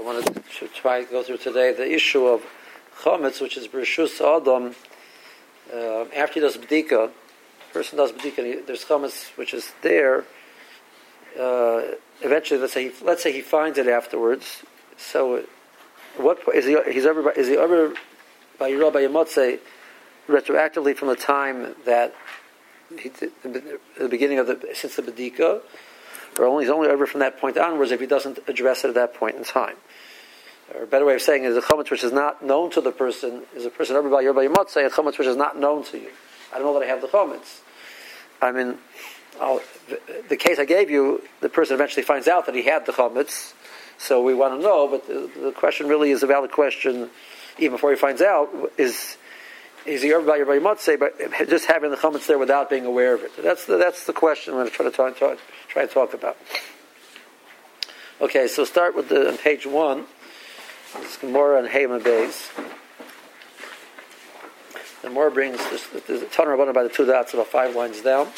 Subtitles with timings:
[0.00, 2.42] I want to try to go through today the issue of
[3.02, 4.74] chametz, which is brishus adam.
[5.70, 7.10] Uh, after he does bdika,
[7.74, 10.24] person does bdika, there's chametz which is there.
[11.38, 11.82] Uh,
[12.22, 14.62] eventually, let's say he, let's say he finds it afterwards.
[14.96, 15.44] So,
[16.16, 16.78] what is he?
[16.90, 17.92] He's ever is he ever
[18.58, 19.58] by Yerah by Yemotze
[20.28, 22.14] retroactively from the time that
[22.98, 25.60] he, the beginning of the since the bdika,
[26.38, 28.94] or only he's only ever from that point onwards if he doesn't address it at
[28.94, 29.76] that point in time.
[30.74, 32.80] Or a better way of saying it is a chametz which is not known to
[32.80, 35.84] the person is a person everybody everybody might say a chametz which is not known
[35.84, 36.10] to you.
[36.52, 37.60] I don't know that I have the chametz.
[38.42, 38.78] I mean,
[39.40, 39.60] I'll,
[40.28, 43.52] the case I gave you, the person eventually finds out that he had the chametz,
[43.98, 44.88] so we want to know.
[44.88, 47.10] But the, the question really is a valid question,
[47.58, 48.50] even before he finds out.
[48.78, 49.16] Is
[49.86, 53.14] is he everybody everybody might say, but just having the chametz there without being aware
[53.14, 53.32] of it?
[53.42, 56.14] That's the that's the question I'm going to try to talk, talk try to talk
[56.14, 56.36] about.
[58.20, 60.04] Okay, so start with the on page one.
[60.98, 62.50] This Gemara and Hema Bays.
[65.00, 65.58] The Gemara brings
[66.06, 68.28] there's a ton of by the two dots about five lines down.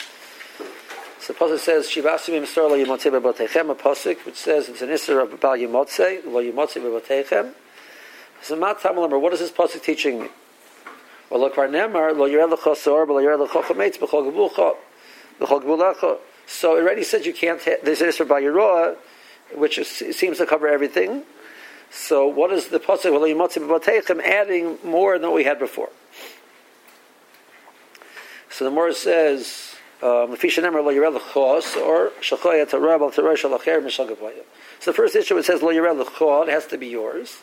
[1.18, 4.90] So the pasuk says Shivasim Yimsar Lo Yimotzei Bebotechem a pasuk which says it's an
[4.90, 7.52] isser of Bal Yimotzei Lo Yimotzei Bebotechem.
[8.42, 10.28] So Mat Tamalamar, what is this pasuk teaching me?
[11.38, 11.48] Lo
[15.38, 16.18] Lo.
[16.46, 17.62] So it already says you can't.
[17.62, 18.96] Ha- there's an isser Bal Yeroah,
[19.54, 21.22] which is, seems to cover everything.
[21.90, 23.12] So what is the pasuk?
[23.12, 25.90] Bebotechem adding more than what we had before.
[28.50, 30.48] So the Morah says, um, So
[34.90, 37.42] the first issue it says lo it has to be yours.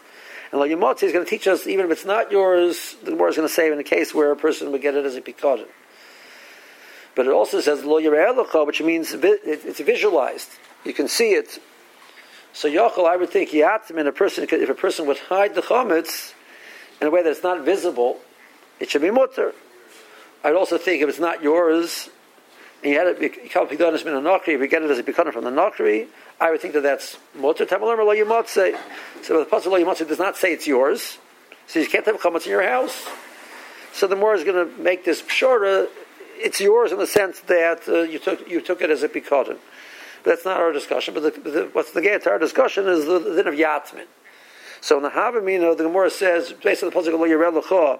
[0.52, 2.96] And lo yimotzi is going to teach us even if it's not yours.
[3.04, 5.06] The Gemara is going to say in a case where a person would get it
[5.06, 5.68] as a pikadon.
[7.16, 8.00] But it also says lo
[8.66, 10.50] which means it's visualized.
[10.86, 11.60] You can see it.
[12.54, 16.34] So yochel, I would think yatzim a person if a person would hide the chametz
[17.00, 18.20] in a way that it's not visible,
[18.80, 19.54] it should be mutter.
[20.44, 22.10] I'd also think if it's not yours,
[22.84, 25.34] you had it, you call Pigdonis min Nokri, if you get it as a Pikonim
[25.34, 26.08] from the Nokri,
[26.40, 28.78] I would think that that's Motor Tamalam or Lo Yimotze.
[29.22, 31.18] So the Pasuk Lo Yimotze does not say it's yours,
[31.68, 33.08] so you can't have chametz in your house.
[33.94, 35.88] So the more is going to make this Pshora,
[36.38, 39.58] it's yours in the sense that uh, you, took, you took it as a Pikonim.
[40.24, 41.14] But that's not our discussion.
[41.14, 44.06] But the, the, what's the get to our discussion is the, din of Yatmin.
[44.82, 48.00] So in the Havamina, the Gemara says, based on the Pasuk Lo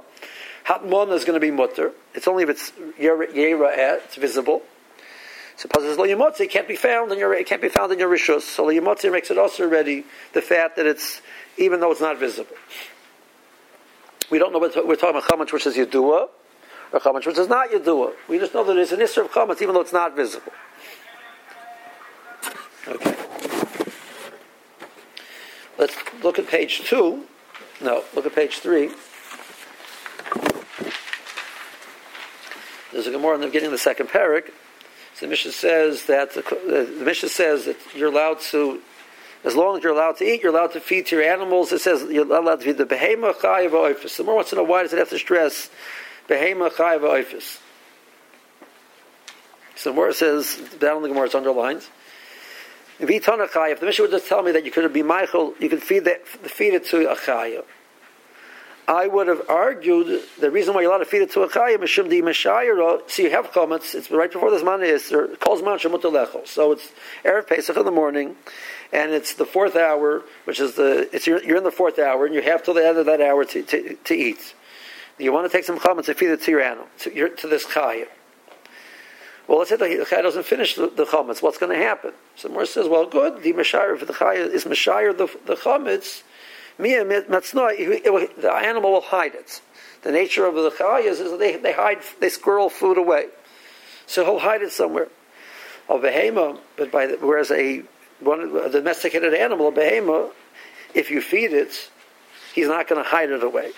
[0.66, 1.92] Yirel L'cho, Hatmon is going to be mutter.
[2.14, 4.62] It's only if it's Yera, eh, it's visible.
[5.58, 8.10] So Pasuk Lo Yimotzi can't be found in your it can't be found in your
[8.10, 8.42] rishus.
[8.42, 11.22] So Lo makes it also already the fact that it's
[11.58, 12.56] even though it's not visible.
[14.30, 16.30] We don't know what we're talking about chametz which is yedua
[16.94, 18.14] or chametz which is not yedua.
[18.30, 20.54] We just know that it's an issue of chametz even though it's not visible.
[22.88, 23.16] Okay.
[25.78, 27.26] Let's look at page two.
[27.82, 28.92] No, look at page three.
[32.92, 34.52] There's a Gemara in the beginning of the second parak.
[35.16, 38.80] So the Mishnah says that the, the Mishnah says that you're allowed to,
[39.44, 41.72] as long as you're allowed to eat, you're allowed to feed to your animals.
[41.72, 44.18] It says you're allowed to feed the behema chayiv oifis.
[44.18, 45.70] The more wants to know why does it have to stress
[46.28, 47.60] behema chayiv oifis?
[49.76, 51.86] So more says down in the Gemara, it's underlined.
[53.00, 56.04] If the Mishnah would just tell me that you could be Michael, you could feed
[56.06, 57.64] that, feed it to a chayiv.
[58.90, 61.84] I would have argued the reason why you're allowed to feed it to a chayim
[61.84, 63.08] is shimdi meshayiro.
[63.08, 63.94] So you have chametz.
[63.94, 66.48] It's right before this man is calls man shemutalecho.
[66.48, 66.92] So it's
[67.24, 68.36] erev Pesach in the morning,
[68.92, 72.26] and it's the fourth hour, which is the it's you're, you're in the fourth hour,
[72.26, 74.56] and you have till the end of that hour to, to, to eat.
[75.20, 77.48] You want to take some chametz and feed it to your animal, to, your, to
[77.48, 78.08] this chayim.
[79.48, 81.44] Well, let's say the chayim doesn't finish the, the chametz.
[81.44, 82.14] What's going to happen?
[82.38, 83.44] So says, well, good.
[83.44, 86.24] The meshayir for the chayim is meshayir the the chametz
[86.80, 89.62] the animal will hide it.
[90.02, 93.28] The nature of the chayas is they, they hide, they squirrel food away.
[94.08, 95.10] So he'll hide it somewhere.
[95.90, 97.84] A behema, but by the, whereas a
[98.20, 100.32] one a domesticated animal, a behema,
[100.94, 101.90] if you feed it,
[102.54, 103.72] he's not going to hide it away.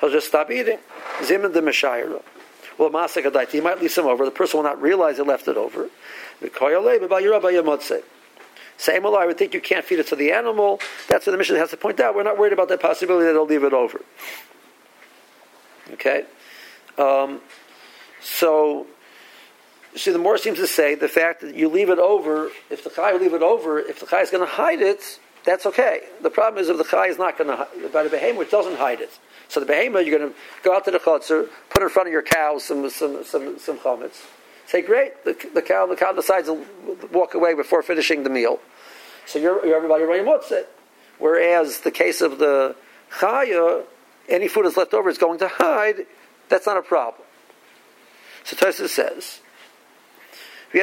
[0.00, 0.78] He'll just stop eating.
[1.22, 2.22] Zim the meshayra.
[2.76, 4.24] Well, masak He might leave some over.
[4.24, 5.88] The person will not realize he left it over.
[8.82, 10.80] Same I would think you can't feed it to the animal.
[11.06, 12.16] That's what the mission has to point out.
[12.16, 14.00] We're not worried about that possibility that they'll leave it over.
[15.92, 16.24] Okay?
[16.98, 17.40] Um,
[18.20, 18.88] so,
[19.94, 22.90] see, the more seems to say the fact that you leave it over, if the
[22.90, 26.00] chai leave it over, if the chai is going to hide it, that's okay.
[26.20, 28.78] The problem is if the chai is not going to, by the behemoth, which doesn't
[28.78, 29.16] hide it.
[29.46, 32.12] So the behemoth, you're going to go out to the chutzner, put in front of
[32.12, 33.78] your cow some, some, some, some.
[34.66, 36.66] Say, great, the, the cow, the cow decides to
[37.12, 38.58] walk away before finishing the meal.
[39.26, 40.68] So you're, you're everybody, wants it.
[41.18, 42.76] Whereas the case of the
[43.18, 43.84] chaya,
[44.28, 46.06] any food that's left over is going to hide.
[46.48, 47.22] That's not a problem.
[48.44, 49.40] So Tosis says,
[50.72, 50.80] but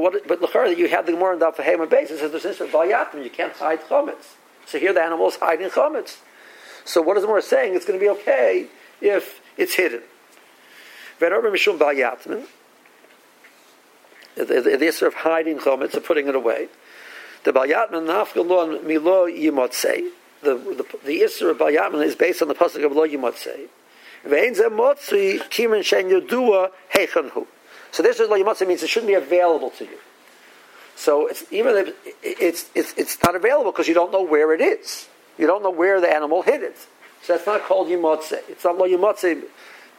[0.00, 0.28] what?
[0.28, 2.20] But that you have the more on the Fahema basis.
[2.20, 3.24] Says there's instant valyatim.
[3.24, 4.34] You can't hide chametz.
[4.66, 6.18] So here the animal is hiding chametz.
[6.84, 7.74] So what is the more saying?
[7.74, 8.66] It's going to be okay
[9.00, 10.02] if it's hidden.
[11.20, 11.78] mishum
[14.34, 16.68] The, the, issue of hiding chametz, of putting it away.
[17.44, 20.08] The balyatman nafgalon milo yimotzei.
[20.42, 23.68] The the the of balyatman is based on the pasuk of lo yimotzei.
[24.24, 24.30] So
[28.02, 29.98] this is Layimatza means it shouldn't be available to you.
[30.94, 34.60] So it's even if it's it's it's not available because you don't know where it
[34.60, 35.08] is.
[35.38, 36.76] You don't know where the animal hid it.
[37.22, 38.38] So that's not called yimotze.
[38.48, 39.42] It's not lo yimotze.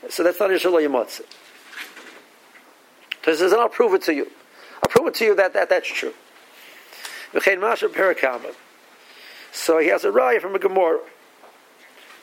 [0.09, 1.23] So that's not issue lo yimotze.
[3.31, 4.29] He says, and I'll prove it to you.
[4.81, 6.13] I'll prove it to you that, that that's true.
[9.51, 10.99] So he has a raya from a Gemara.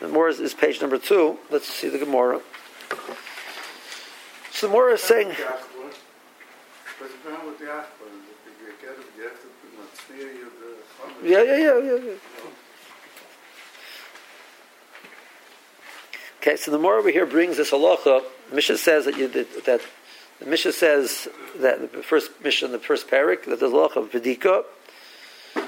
[0.00, 1.38] The Gemara is, is, page number two.
[1.50, 2.40] Let's see the Gemara.
[4.50, 5.34] So the Gemara is saying.
[11.22, 11.96] Yeah, yeah, yeah, yeah.
[11.96, 12.12] yeah.
[16.40, 18.22] Okay, so the more over here brings this halacha.
[18.52, 19.82] Mishnah says that you that, that
[20.40, 21.28] the Mishnah says
[21.58, 24.64] that the first Mishnah, the first parak, that there's a halacha of vedika.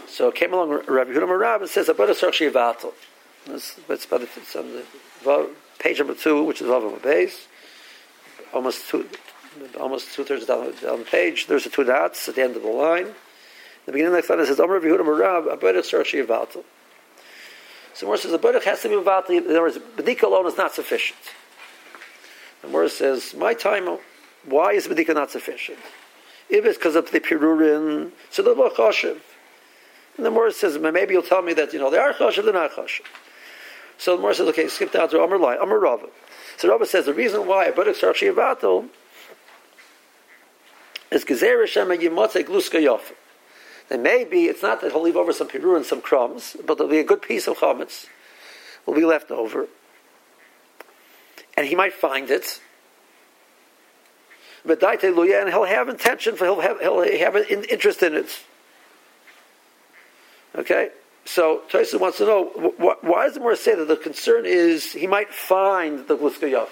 [0.09, 2.93] So came along Rabbi Huda Marab and says, "Abada sarchi vatal."
[3.47, 4.83] It's, it's, about, it's on
[5.25, 5.49] the
[5.79, 7.49] page number two, which is Vav base.
[8.53, 9.09] Almost two,
[9.81, 11.49] almost two thirds down, down the page.
[11.49, 13.09] There's the two dots at the end of the line.
[13.87, 16.65] The beginning of the it says, "Amar Yehuda Marav Abayit Sarshi Yivatel."
[17.95, 19.31] So Mor says the Baruch has to be Yivatel.
[19.31, 21.19] In other words, Bedika alone is not sufficient.
[22.63, 23.99] The Mor says, "My time,
[24.45, 25.79] why is Bedika not sufficient?
[26.49, 29.21] If it's because of the Pirurin, so the Choshev."
[30.17, 32.53] And the Mor says, "Maybe you'll tell me that you know they are Choshev, they're
[32.53, 33.07] not Choshev."
[33.99, 36.09] So the Mor says, okay, skip down to Amar Lai, Amar Rava.
[36.57, 38.89] So Rava says the reason why a Baruch Sarchi Avatel
[41.11, 43.15] is Gezer Hashem Yimotze Gluska Yofa.
[43.89, 46.91] Then maybe it's not that he'll leave over some piru and some crumbs, but there'll
[46.91, 48.07] be a good piece of chametz
[48.87, 49.69] will be left over,
[51.57, 52.61] and he might find it.
[54.65, 58.45] But and he'll have intention for he'll have he'll have an interest in it.
[60.55, 60.91] Okay,
[61.25, 64.93] so Tyson wants to know wh- why does the Morris say that the concern is
[64.93, 66.69] he might find the gluska yafa?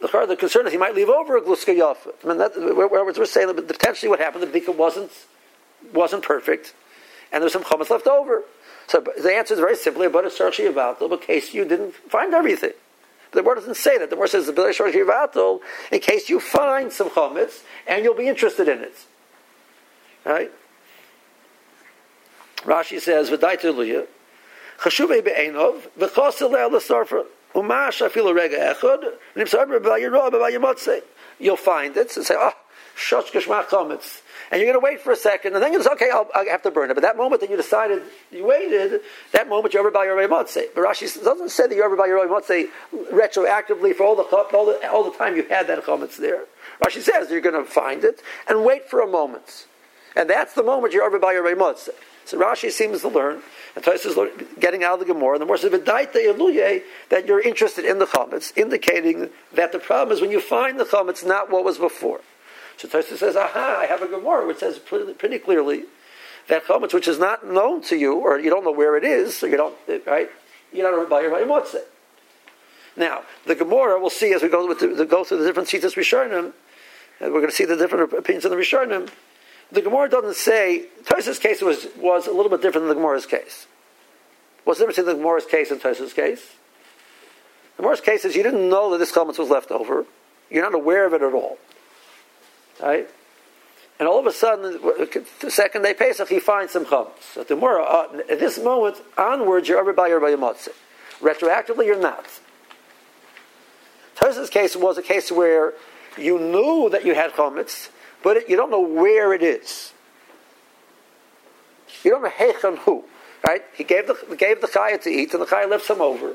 [0.00, 2.12] The, the concern is he might leave over a gluska yafa.
[2.24, 5.10] I mean, that, we're saying that potentially what happened, the bika wasn't
[5.92, 6.74] wasn't perfect,
[7.32, 8.42] and there's some chametz left over.
[8.86, 12.32] So the answer is very simply about a sarchi about the case you didn't find
[12.32, 12.72] everything.
[13.36, 14.08] The word doesn't say that.
[14.08, 18.96] The word says in case you find some chametz and you'll be interested in it.
[20.24, 20.50] Right?
[22.62, 24.06] Rashi says, "V'daitu
[24.80, 31.02] chashuvei be'enov, v'chosel le'el l'sarfa, umash afilu rega echad, v'nimsar b'vayirah b'vayimotzei."
[31.38, 32.54] You'll find it and say, "Oh,
[32.96, 35.90] shosh kashmach chametz." And you're going to wait for a second, and then you say,
[35.90, 36.94] okay, I'll, I have to burn it.
[36.94, 39.00] But that moment that you decided you waited,
[39.32, 40.62] that moment you're over by your Motze.
[40.72, 42.68] But Rashi doesn't say that you're over by your Motze
[43.12, 46.44] retroactively for all the, all the, all the time you had that chametz there.
[46.84, 49.66] Rashi says you're going to find it and wait for a moment.
[50.14, 51.88] And that's the moment you're over by your Motze.
[52.24, 53.40] So Rashi seems to learn,
[53.76, 57.84] and Tosis is getting out of the Gemara, and the more says that you're interested
[57.84, 61.64] in the chametz, indicating that the problem is when you find the chametz, not what
[61.64, 62.20] was before.
[62.76, 65.84] So Tosis says, aha, I have a Gemara which says pretty clearly
[66.48, 69.36] that chametz which is not known to you, or you don't know where it is,
[69.36, 70.28] so you don't, right?
[70.72, 71.80] You're not by your Motze.
[72.96, 76.52] Now, the Gemara, we'll see as we go, the, go through the different Shitas Rishonim,
[77.20, 79.10] and we're going to see the different opinions of the Rishonim,
[79.72, 83.26] the Gemara doesn't say Tosa's case was, was a little bit different than the Gemara's
[83.26, 83.66] case.
[84.64, 86.52] What's the difference between the Gemara's case and Tosa's case?
[87.76, 90.06] The Gemara's case is you didn't know that this chametz was left over.
[90.50, 91.58] You're not aware of it at all.
[92.82, 93.08] Right?
[93.98, 94.78] And all of a sudden,
[95.40, 97.22] the second day Pesach, he finds some chametz.
[97.34, 100.74] So Gemara, uh, at this moment onwards, you're everybody, everybody matzah.
[101.20, 102.26] Retroactively, you're not.
[104.16, 105.72] Tosa's case was a case where
[106.18, 107.88] you knew that you had chametz,
[108.22, 109.92] but it, you don't know where it is.
[112.02, 113.04] You don't know hechan who,
[113.46, 113.62] right?
[113.74, 116.34] He gave the gave the chaya to eat, and the chaya left some over,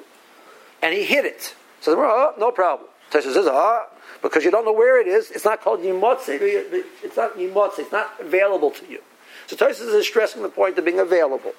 [0.82, 1.56] and he hid it.
[1.80, 2.90] So the oh, no problem.
[3.12, 3.86] Tesha says, ah,
[4.22, 5.32] because you don't know where it is.
[5.32, 6.30] It's not called yimotze.
[6.30, 7.80] It's not yimotze.
[7.80, 9.02] It's not available to you.
[9.48, 11.54] So Tosfos is stressing the point of being available.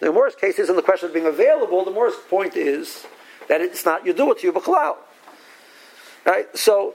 [0.00, 1.84] The worst case is in the question of being available.
[1.84, 3.06] The worst point is
[3.48, 4.64] that it's not you do it to you, but
[6.24, 6.56] Right.
[6.56, 6.94] So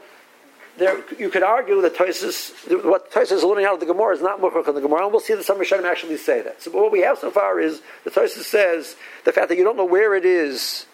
[0.78, 2.52] there, you could argue that Tosis,
[2.84, 5.12] what Tosis is learning out of the Gemara is not Mukhach on the Gemara, and
[5.12, 6.62] we'll see that some Rishonim actually say that.
[6.62, 9.78] So what we have so far is the Tosis says the fact that you don't
[9.78, 10.88] know where it is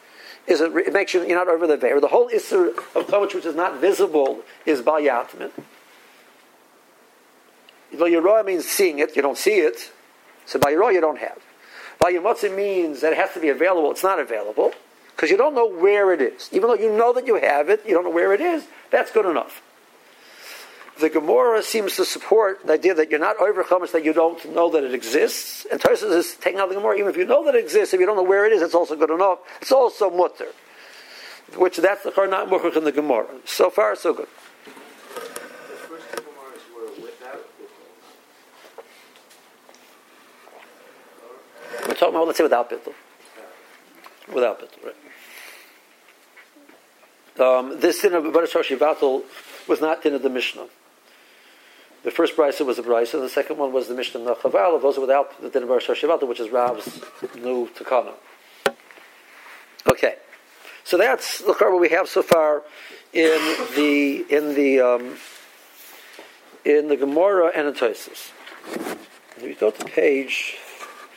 [0.47, 1.99] is a, it makes you you're not over the veil.
[1.99, 5.51] The whole issue of Chomach which is not visible is Bal Yatman.
[7.93, 9.91] Vayirah means seeing it, you don't see it.
[10.45, 11.39] So Vayirah you don't have.
[11.99, 14.73] Vayimotzi means that it has to be available, it's not available.
[15.15, 16.49] Because you don't know where it is.
[16.51, 19.11] Even though you know that you have it, you don't know where it is, that's
[19.11, 19.61] good enough.
[20.99, 24.69] The Gemara seems to support the idea that you're not over that you don't know
[24.71, 25.65] that it exists.
[25.69, 27.99] And Tarsus is taking out the Gemara, even if you know that it exists, if
[27.99, 29.39] you don't know where it is, it's also good enough.
[29.61, 30.47] It's also mutter.
[31.57, 33.27] Which that's the not Murchach in the Gemara.
[33.43, 34.27] So far, so good.
[41.87, 42.93] We're talking about, let's say, without bittul.
[44.33, 44.95] Without bittul, right?
[47.37, 49.23] Um, this din of Barash Vatal
[49.67, 50.67] was not din of the Mishnah.
[52.05, 54.79] The first brisa was the brisa, the second one was the Mishnah Nachaval.
[54.79, 57.01] Those without the din of Vatal, which is Rav's
[57.35, 58.13] new takana.
[59.87, 60.17] Okay,
[60.83, 62.61] so that's the what we have so far
[63.11, 63.39] in
[63.75, 65.17] the in the um,
[66.63, 68.31] in the Gemara and Tosis.
[69.37, 70.57] If you go to page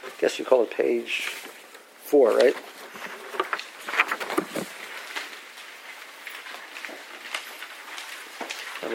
[0.06, 1.26] I guess you call it page
[2.02, 2.56] four, right?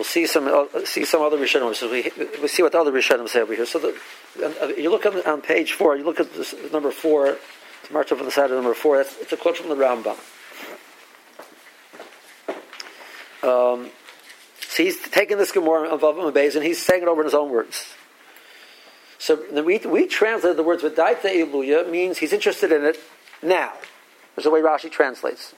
[0.04, 1.74] We'll see some uh, see some other Rishonim.
[1.76, 3.66] So we we see what the other Rishonim say over here.
[3.66, 3.98] So the,
[4.62, 5.96] uh, you look on, on, page four.
[5.96, 7.38] You look at this, number four.
[7.82, 8.98] It's march up on the side of number four.
[8.98, 10.18] That's, it's a quote from the Rambam.
[13.44, 13.90] Um,
[14.60, 17.50] so he's taking this Gemara of Avim and he's saying it over in his own
[17.50, 17.94] words.
[19.20, 23.00] So we, we translate the words "v'daita iluya" means he's interested in it
[23.42, 23.72] now.
[24.36, 25.54] That's the way Rashi translates.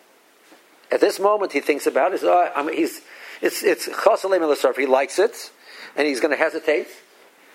[0.92, 2.22] At this moment, he thinks about it.
[2.24, 3.02] Oh, he's
[3.42, 5.52] it's it's chasalem He likes it,
[5.96, 6.88] and he's going to hesitate.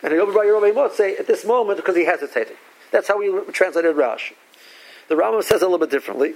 [0.02, 2.56] And he'll say at this moment because he hesitated.
[2.90, 4.32] That's how we translated Rashi.
[5.08, 6.34] The Rambam says a little bit differently.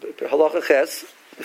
[0.00, 1.04] Halacha ches.
[1.36, 1.44] In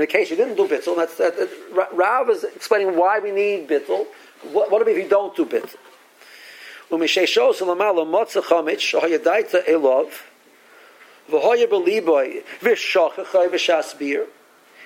[0.00, 4.06] the case you didn't do bittul, that's that, Rav is explaining why we need bittul
[4.50, 5.76] what, what if you don't do bit?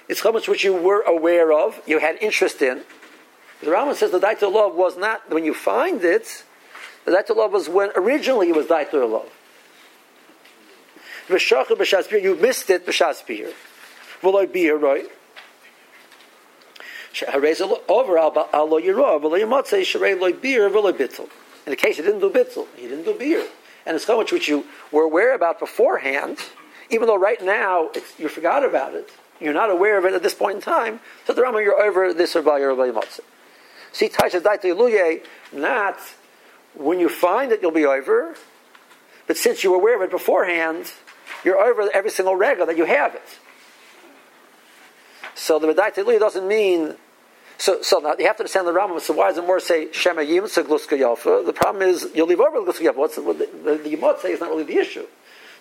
[0.08, 2.82] It's chametz which you were aware of, you had interest in.
[3.60, 6.44] The Rambam says the daita love was not when you find it.
[7.04, 9.30] The daita love was when originally it was daita love.
[12.08, 12.18] Beer.
[12.20, 13.52] You missed it v'shas beer.
[14.22, 15.10] V'loy beer, right?
[17.18, 17.30] In
[21.70, 23.46] the case you didn't do bittul, you didn't do beer,
[23.86, 26.38] and it's so much which you were aware about beforehand,
[26.90, 30.34] even though right now you forgot about it, you're not aware of it at this
[30.34, 31.00] point in time.
[31.26, 33.20] So the Rambam, you're over this by your matzah.
[33.92, 35.98] See, Taisha Daita not
[36.74, 38.34] when you find it, you'll be over,
[39.26, 40.92] but since you were aware of it beforehand,
[41.44, 43.38] you're over every single regel that you have it.
[45.34, 46.96] So the Medaita doesn't mean
[47.58, 49.00] so, so now you have to understand the Rambam.
[49.00, 51.44] So why does it more say Shema Yimtza Gluska Yafa?
[51.44, 52.96] The problem is you'll leave over Gluska Yafa.
[52.96, 55.06] What's the, the, the, the is not really the issue.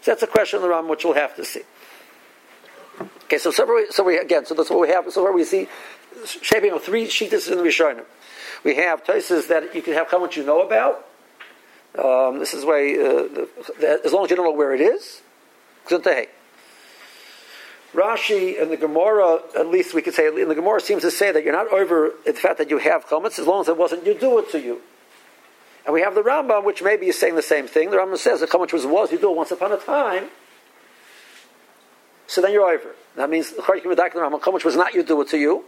[0.01, 1.62] So that's a question of the Rambam which we'll have to see.
[3.25, 5.12] Okay, so so we, so we again, so that's what we have.
[5.12, 5.67] So where we see
[6.25, 8.05] shaping of three sheetas in the Rishonim.
[8.63, 11.05] We have places that you can have how much you know about.
[11.98, 13.27] Um, this is way uh,
[13.79, 15.22] the, as long as you don't know where it is.
[17.94, 21.32] Rashi and the Gemara, at least we could say, in the Gemara seems to say
[21.32, 24.05] that you're not over the fact that you have chametz as long as it wasn't
[24.05, 24.82] you do it to you.
[25.86, 27.91] And we have the Rambam, which maybe is saying the same thing.
[27.91, 30.29] The Rambam says the chametz was was you do it once upon a time.
[32.27, 32.96] So then you're over.
[33.15, 35.63] That means chametz was not you do it to you.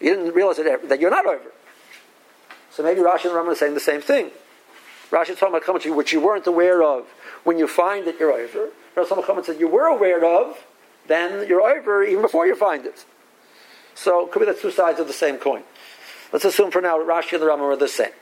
[0.00, 1.52] You didn't realize it, that you're not over.
[2.70, 4.30] So maybe Rashi and Rambam are saying the same thing.
[5.10, 7.06] Rashi is talking about chametz which you weren't aware of
[7.44, 8.70] when you find that you're over.
[8.96, 10.64] Rashi said you were aware of
[11.06, 13.04] then you're over even before you find it.
[13.94, 15.62] So it could be the two sides of the same coin.
[16.32, 18.12] Let's assume for now Rashi and the Rambam are the same.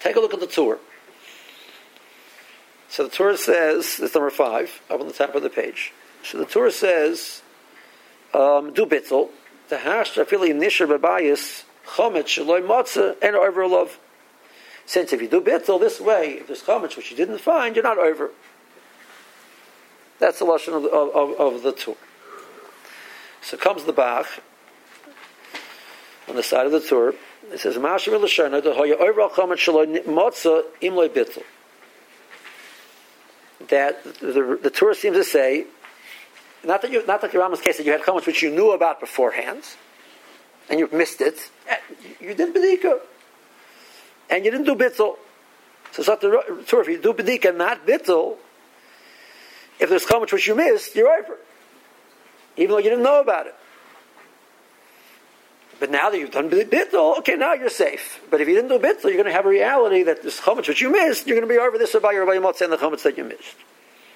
[0.00, 0.78] Take a look at the Tur.
[2.88, 5.92] So the Tur says, it's number five, up on the top of the page.
[6.22, 7.42] So the Tur says,
[8.32, 9.30] um, do bitzel,
[9.68, 13.98] the hash afili nisher bebayis, chomet shaloi matzah, and over love.
[14.86, 17.82] Since if you do bitzel this way, if there's chomet which you didn't find, you're
[17.82, 18.30] not over.
[20.18, 21.94] That's the lashon of, of, of, the Tur.
[23.42, 24.26] So comes the Bach
[26.28, 27.14] on the side of the Tur.
[27.52, 31.12] It says, "Mashim elashana the hoya overall chomet shaloi motza imloy
[33.68, 35.66] That the, the Torah seems to say
[36.64, 39.00] not that you, not like Rambam's case that you had comments which you knew about
[39.00, 39.62] beforehand,
[40.68, 41.50] and you missed it.
[41.70, 41.74] Uh,
[42.20, 42.98] you did bedika,
[44.28, 45.16] and you didn't do bitzel.
[45.92, 46.80] So it's not the Tur.
[46.82, 48.36] If you do bedika not bitzel,
[49.78, 51.38] if there's chametz which you missed, you're over,
[52.56, 53.54] even though you didn't know about it.
[55.78, 58.22] But now that you've done bittul, okay, now you're safe.
[58.30, 60.68] But if you didn't do bittul, you're going to have a reality that this chometz
[60.68, 63.02] which you missed, you're going to be over this by your Yomot and the chometz
[63.02, 63.56] that you missed.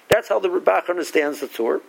[0.09, 1.81] That's how the Bach understands the Tur.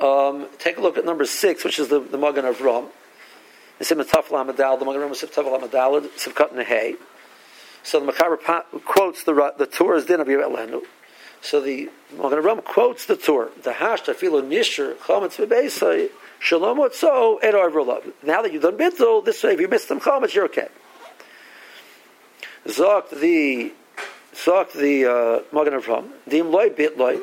[0.00, 2.86] Um, take a look at number six, which is the, the of Ram.
[3.78, 6.98] It's in Mataf Lamadal, the Magen of Ram is Mataf Lamadal.
[7.82, 10.82] So the Machaber quotes the, the as din of Yerelenu.
[11.42, 13.50] So the Magen Avraham quotes the Tur.
[13.62, 16.08] The hash tafilo nisher chometz v'beisai
[16.44, 17.52] Shalom Otso et
[18.22, 20.68] Now that you've done bittul, this way, if you missed some chametz, you're okay.
[22.66, 23.72] Zok the
[24.34, 27.16] Zok the uh, Magen Avraham Dim loy bit loy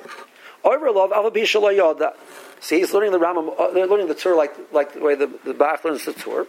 [0.66, 2.14] Arvolav Avabi Yoda.
[2.62, 3.54] See, he's learning the Rambam.
[3.60, 6.48] Uh, they're learning the Torah like like the way the the Bach learns the Torah.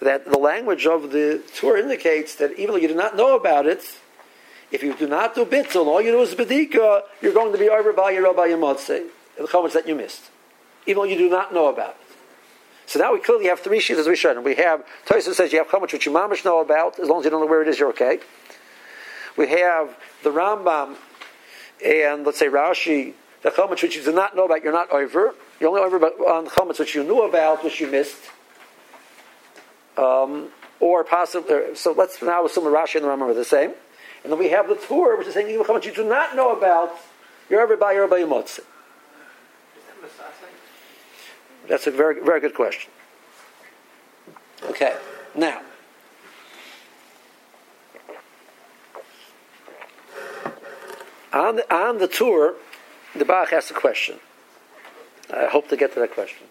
[0.00, 3.66] That the language of the Torah indicates that even though you do not know about
[3.66, 3.98] it,
[4.70, 7.68] if you do not do bittul, all you do is bedika, you're going to be
[7.68, 10.30] over by your rabbi Yamotze, the chametz that you missed
[10.86, 11.96] even though you do not know about.
[12.86, 14.36] So now we clearly have three sheets as we should.
[14.36, 16.98] And we have Tosa says you have chametz which you mamish know about.
[16.98, 18.18] As long as you don't know where it is, you're okay.
[19.36, 20.96] We have the Rambam
[21.84, 25.34] and let's say Rashi, the chametz which you do not know about, you're not over.
[25.60, 28.22] You're only over on chametz which you knew about, which you missed.
[29.96, 30.48] Um,
[30.80, 33.72] or possibly, so let's now assume the Rashi and the Rambam are the same.
[34.22, 36.54] And then we have the Torah, which is saying even chametz you do not know
[36.56, 36.92] about,
[37.48, 38.60] you're over by your Yomotze.
[41.68, 42.90] That's a very, very good question.
[44.64, 44.96] Okay,
[45.34, 45.60] now.
[51.32, 52.54] On the, on the Tur,
[53.16, 54.20] the Bach asks a question.
[55.32, 56.46] I hope to get to that question.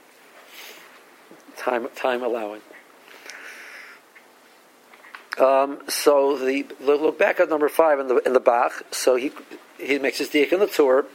[1.56, 2.62] Time, time allowing.
[5.40, 8.84] Um, so the look back at number five in the in the Bach.
[8.92, 9.32] So he
[9.80, 11.06] he makes his diak in the Tur.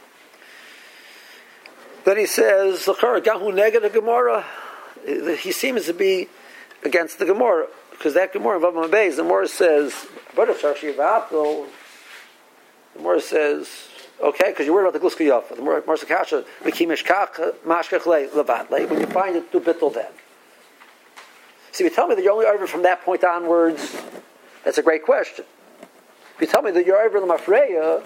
[2.09, 4.43] Then he says, Gahu negative Gemara.
[5.05, 6.27] He seems to be
[6.83, 11.67] against the Gemara because that Gemara of Abba Beis, the Gemara says, the
[12.95, 13.69] Gemara says,
[14.23, 15.49] okay, because you're worried about the Gluska Yafa.
[15.49, 18.89] The Gemara says, Kasha, Mikimishkach, Mashkach Levat.
[18.89, 20.11] When you find it, do bittul then.
[21.73, 23.95] See, if you tell me that you're only over from that point onwards,
[24.65, 25.45] that's a great question.
[26.33, 28.01] If you tell me that you're over the Mafreya,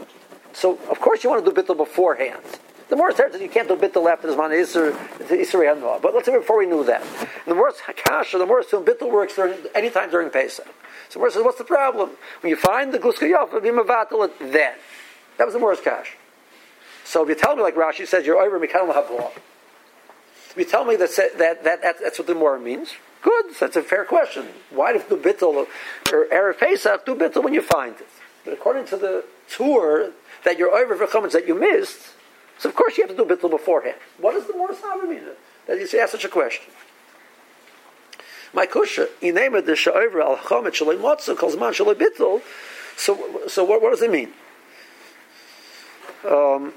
[0.52, 2.44] so of course you want to do bittul beforehand.
[2.90, 6.38] The more says you can't do bittul after this man Isser Isser But let's say
[6.38, 7.04] before we knew that.
[7.46, 7.72] The more
[8.06, 10.68] kasha, the more assume bittul works during any time during Pesach.
[11.10, 12.12] So the says, what's the problem?
[12.42, 14.74] When you find the gluska yofa, you mavatal it then.
[15.38, 16.16] That was the Morris cash.
[17.04, 19.32] So if you tell me, like Rashi says, you're over mikal lahablah.
[20.50, 23.46] If you tell me that, that, that, that that's what the more means, good.
[23.60, 24.48] That's a fair question.
[24.70, 25.68] Why do do bittul
[26.12, 28.08] or erev Pesach do bittul when you find it?
[28.46, 32.13] But according to the Tur that you're over for comments that you missed,
[32.58, 33.98] so of course you have to do bittul beforehand.
[34.20, 35.24] What does the Morris Hava mean
[35.68, 36.72] that you ask such a question?
[38.54, 42.42] My kusha, inema the sha'over al chomet shalei motzu calls man shalei bittul.
[42.96, 44.32] So, so what, what does it mean?
[46.30, 46.74] Um,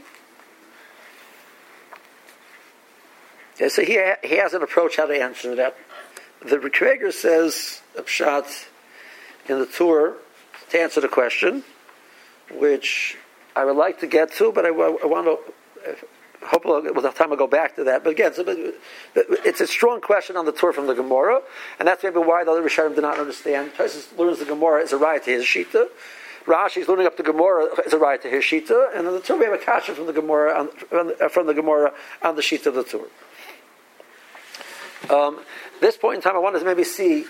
[3.61, 5.77] yeah, so he, he has an approach how to answer that.
[6.41, 8.67] The Rekreger says, Pshat,
[9.49, 10.15] in the Tur,
[10.71, 11.65] to answer the question,
[12.51, 13.17] which
[13.55, 15.39] I would like to get to, but I, I want to
[16.44, 18.05] hopefully with the time I'll go back to that.
[18.05, 18.33] But again,
[19.14, 21.40] it's a strong question on the Tur from the Gemara,
[21.79, 23.72] and that's maybe why the other Rishonim did not understand.
[23.75, 25.88] Tosis learns the Gemara as a right to his shita.
[26.46, 29.37] Rashi's learning up the Gemara as a right to his shita, and in the Tur
[29.37, 30.68] we have a kasha from the Gemara on,
[31.31, 33.07] from the Gemara on the shita of the Tur.
[35.11, 35.40] Um,
[35.81, 37.27] this point in time, I wanted to maybe see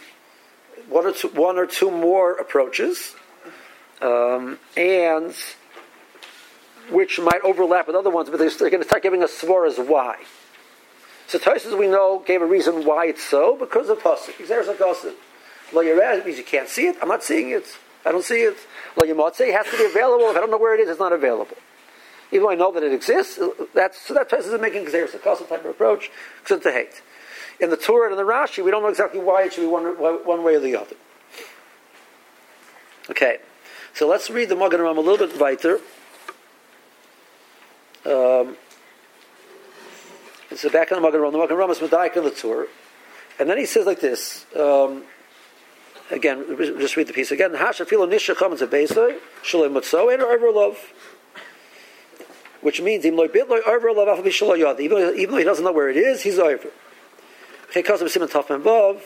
[0.89, 3.15] one or two, one or two more approaches,
[4.01, 5.35] um, and
[6.91, 10.17] which might overlap with other ones, but they're, going to start giving us svaras why.
[11.27, 14.47] So Tosis, we know, gave a reason why it's so, because of Pasuk.
[14.47, 15.19] There's a gossip.
[15.73, 16.97] Lo Yered means you can't see it.
[17.03, 17.65] I'm not seeing it.
[18.05, 18.57] I don't see it.
[18.97, 20.31] Lo Yemotze has to be available.
[20.31, 21.57] If I don't know where it is, it's not available.
[22.31, 25.15] Even though I know that it exists, uh, that's, so that Tosis is making Xeris
[25.15, 26.11] a type of approach,
[26.43, 27.03] because to hate.
[27.59, 29.85] In the Torah and the Rashi, we don't know exactly why it should be one,
[29.85, 30.97] one way or the other.
[33.11, 33.39] Okay,
[33.95, 35.81] so let's read the Magen Avraham a little bit weiter.
[38.07, 38.57] Um,
[40.55, 42.69] so back on the Magen Avraham, the Magen Avraham is Medaik on the Tur,
[43.39, 44.47] and then he says like this.
[44.55, 45.03] Um,
[46.11, 47.55] again, just read the piece again.
[47.55, 50.79] Hasha filo nisha comes a beisay shalem mutzo and over love.
[52.61, 53.41] which means even though, he
[55.45, 56.71] doesn't know where it is, he's over.
[57.75, 59.01] Because of Simon Tafman Vav,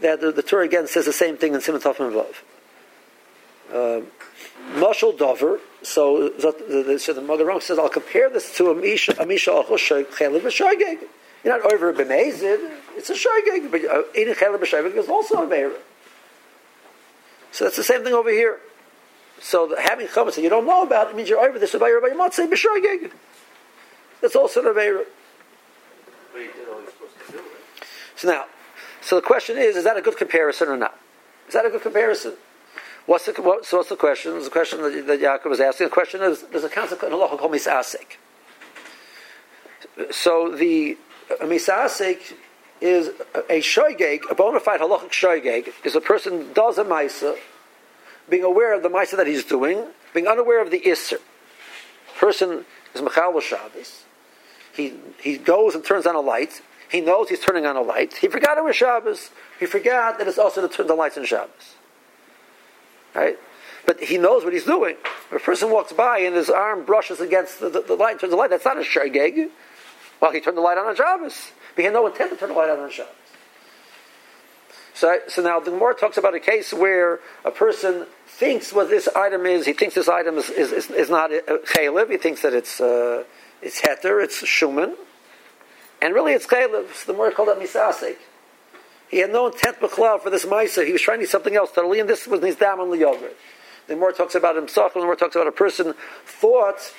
[0.00, 2.34] that the, the Torah again says the same thing in Simon Tafman Vav.
[3.72, 4.02] Uh,
[4.74, 9.24] Mashal Dover, so the, so the Magen says, I'll compare this to a Misha al
[9.24, 10.98] Chelev B'Shageg.
[11.44, 15.46] You're not over b'mezid, it's a Shageg, but uh, eating Chelev B'Shageg is also a
[15.46, 15.70] Meir.
[17.52, 18.58] So that's the same thing over here.
[19.40, 21.86] So the, having chametz that you don't know about it means you're over this about
[21.86, 23.12] your say b'shogeg.
[24.20, 25.04] That's also an avera.
[28.16, 28.46] So now,
[29.02, 30.98] so the question is: Is that a good comparison or not?
[31.46, 32.32] Is that a good comparison?
[33.06, 34.38] What's the what, so what's the question?
[34.42, 35.86] The question that, that Yaakov was asking.
[35.86, 38.16] The question is: There's a concept in Allah called misasek.
[40.10, 40.98] So the
[41.40, 42.34] misasek
[42.80, 43.08] is
[43.48, 47.36] a shoygeg, a bona fide halachic shoygeg, is a person does a ma'isa
[48.28, 51.20] being aware of the Maisa that he's doing, being unaware of the Isser.
[52.18, 52.64] Person
[52.94, 54.04] is Mechal Shabbos.
[54.74, 56.60] He, he goes and turns on a light.
[56.90, 58.14] He knows he's turning on a light.
[58.14, 59.30] He forgot it was Shabbos.
[59.58, 61.76] He forgot that it's also to turn the lights on Shabbos.
[63.16, 63.38] Right?
[63.86, 64.96] But he knows what he's doing.
[65.30, 68.30] If a person walks by and his arm brushes against the, the, the light, turns
[68.30, 69.48] the light, that's not a shageg.
[70.20, 71.52] Well, he turned the light on on Shabbos.
[71.74, 73.12] But he had no intent to turn the light on on Shabbos.
[74.94, 79.08] So, so now the Gemara talks about a case where a person thinks what this
[79.08, 79.66] item is.
[79.66, 82.10] He thinks this item is, is, is, is not chaylev.
[82.10, 83.24] He thinks that it's uh,
[83.60, 84.94] it's heter, it's shuman,
[86.00, 86.92] and really it's chaylev.
[86.94, 88.16] So the Gemara called that misasek.
[89.08, 90.84] He had no intent b'chlav for this ma'isa.
[90.84, 92.98] He was trying to do something else totally, and this was his dam on the
[93.86, 94.94] The Gemara talks about himself.
[94.94, 96.92] The more talks about a person thought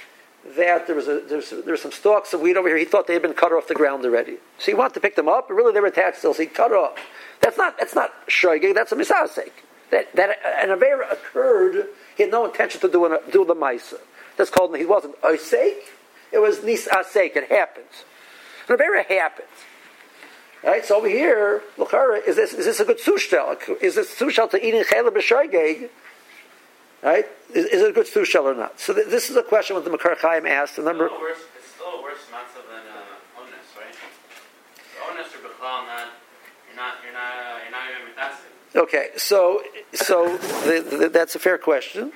[0.55, 2.77] that there was a, there's, there's some stalks of wheat over here.
[2.77, 4.37] He thought they had been cut off the ground already.
[4.59, 6.33] So he wanted to pick them up, but really they were attached still.
[6.33, 6.97] So he cut off.
[7.41, 8.73] That's not that's not shoygig.
[8.73, 9.51] That's a misasek.
[9.91, 11.87] That that an avera occurred.
[12.15, 13.99] He had no intention to do an, do the ma'isa.
[14.37, 14.75] That's called.
[14.77, 15.75] He wasn't oisek.
[16.31, 17.35] It was nisasek.
[17.35, 18.05] It happens.
[18.69, 19.49] An avera happens.
[20.63, 20.83] Right.
[20.85, 23.57] So over here, luchara, is this is this a good sushtel?
[23.81, 25.89] Is this sushtel to eating chayla b'shoygeg?
[27.03, 27.25] Right?
[27.53, 28.79] Is, is, it a good sushtel or not?
[28.79, 30.77] So th- this is a question that the Makor Chaim asked.
[30.79, 31.05] A number.
[31.05, 33.95] It's still a worse, it's still a worse matzah than uh, onus, right?
[34.95, 36.07] The onus or b'chlal not
[36.67, 38.07] you're not, you're not, uh, you're not even
[38.75, 42.11] Okay, so so the, the, that's a fair question,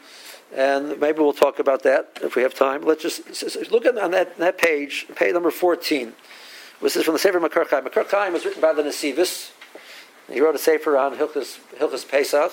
[0.53, 2.83] and maybe we'll talk about that if we have time.
[2.83, 6.13] Let's just look at on that, that page, page number fourteen.
[6.81, 7.85] This is from the Sefer Makor Chaim.
[7.85, 9.51] Makor Chaim was written by the Nesivos.
[10.31, 12.51] He wrote a sefer on Hilchas, Hilchas Pesach.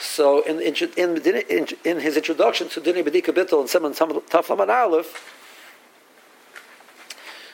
[0.00, 5.34] So in, in, in, in, his introduction to Dini Bedika Bittel and Simon Taflaman Aleph,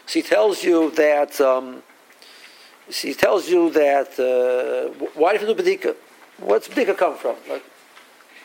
[0.06, 1.84] so he tells you that um,
[2.88, 5.94] he tells you that uh, why do you do bedika?
[6.38, 7.36] What's bedika come from?
[7.48, 7.62] Like,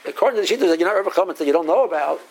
[0.08, 2.22] according to the shittas you're not ever coming that you don't know about.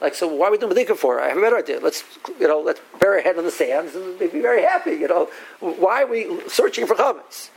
[0.00, 1.20] Like, so why are we doing bedika for?
[1.20, 1.78] I have a better idea.
[1.80, 2.04] Let's,
[2.38, 4.92] you know, let's bury our head in the sands and be very happy.
[4.92, 5.28] You know,
[5.60, 7.50] why are we searching for comments?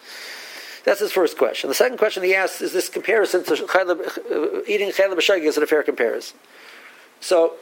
[0.83, 1.69] That's his first question.
[1.69, 5.63] The second question he asks is this comparison to uh, eating chayla b'shagi is it
[5.63, 6.37] a fair comparison?
[7.21, 7.53] So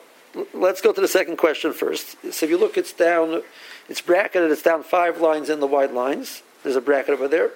[0.53, 2.17] let's go to the second question first.
[2.33, 3.43] So if you look, it's down
[3.87, 6.41] it's bracketed, it's down five lines in the white lines.
[6.63, 7.51] There's a bracket over there.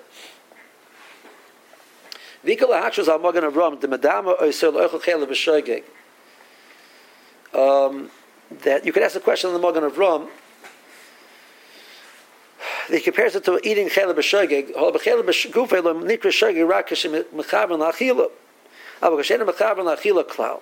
[7.56, 8.10] Um,
[8.64, 10.28] that you could ask the question on the Magen Avraham.
[12.90, 14.74] He compares it to eating chela b'shogeg.
[14.74, 18.30] B'gufay lo nikra shogeg rak kashim mechaber la'achila.
[19.02, 20.62] Aber kashen mechaber la'achila klal.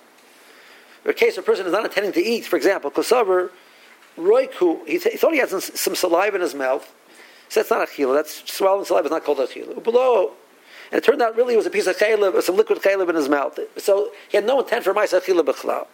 [1.04, 3.50] In case a person is not intending to eat, for example, kosaver
[4.16, 6.92] Roiku, he, th- he thought he had some, some, saliva in his mouth.
[7.48, 8.14] Said it's not achila.
[8.14, 9.82] That's swallowing saliva is not called achila.
[9.82, 10.30] Below,
[10.92, 13.16] and it turned out really it was a piece of chaylev, some liquid chaylev in
[13.16, 13.58] his mouth.
[13.78, 15.86] So he had no intent for ma'is achila b'chlal.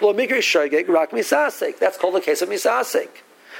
[0.00, 1.78] Shogeg rak misasek.
[1.78, 3.08] That's called the case of misasik.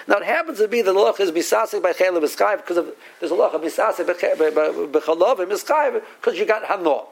[0.07, 2.95] Now it happens to be that the loch is misasik by chaylev iskayv because of,
[3.21, 7.05] there's a loch of misasek b'chalav and miskayv because you got hanor.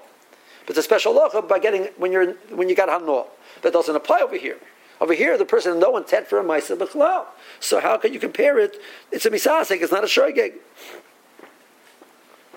[0.66, 3.26] But it's a special loch by getting when you're when you got hanor.
[3.62, 4.58] That doesn't apply over here.
[5.00, 7.26] Over here, the person has no intent for a Maisa B'chlal.
[7.60, 8.80] So how can you compare it?
[9.12, 9.82] It's a misasik.
[9.82, 10.54] it's not a Shoigeg.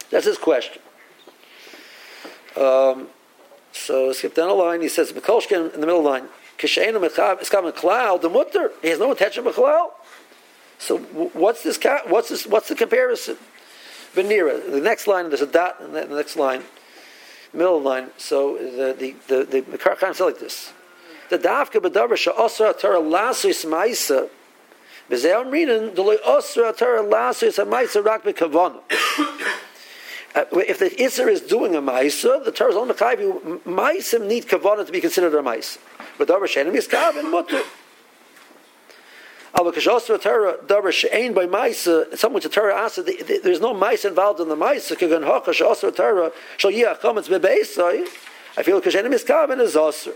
[0.09, 0.81] That's his question.
[2.55, 3.07] Um,
[3.71, 4.81] so skip down a line.
[4.81, 6.27] He says, Mikolshkin in the middle line,
[6.59, 8.71] Kishainu coming cloud, the mutter.
[8.81, 9.91] He has no intention of B'chlal.
[10.77, 11.79] So what's this?
[12.07, 12.45] What's this?
[12.45, 13.37] What's the comparison?
[14.13, 14.69] Venera.
[14.69, 16.63] The next line, there's a dot in the next line,
[17.53, 18.09] middle line.
[18.17, 20.73] So the the the, the, the like this
[21.29, 24.29] the dafka bedavar she'asra Torah lasis ma'isa.
[25.09, 28.81] B'zeh amrinin d'loy asra Torah lasis ha'ma'isa rak b'kavana.
[30.35, 34.85] Uh, if the Isser is doing a Maisa, the Torah is only Ma'isa need Kavana
[34.85, 35.79] to be considered a Maisa.
[36.19, 37.61] But davar she'enim miskaven ah, mutter.
[39.55, 44.41] Aber kashosra Torah davar she'ein by ma'isa, someone to Torah answer, there's no mice involved
[44.41, 48.05] in the ma'isa, kagan hocha shosra Torah, shal yiyah chametz bebeisai,
[48.57, 50.13] I feel kashenim ah, miskaven is osr.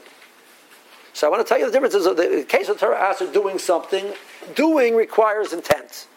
[1.13, 3.57] So I want to tell you the differences of the case of Torah answer doing
[3.57, 4.13] something.
[4.55, 6.07] Doing requires intent.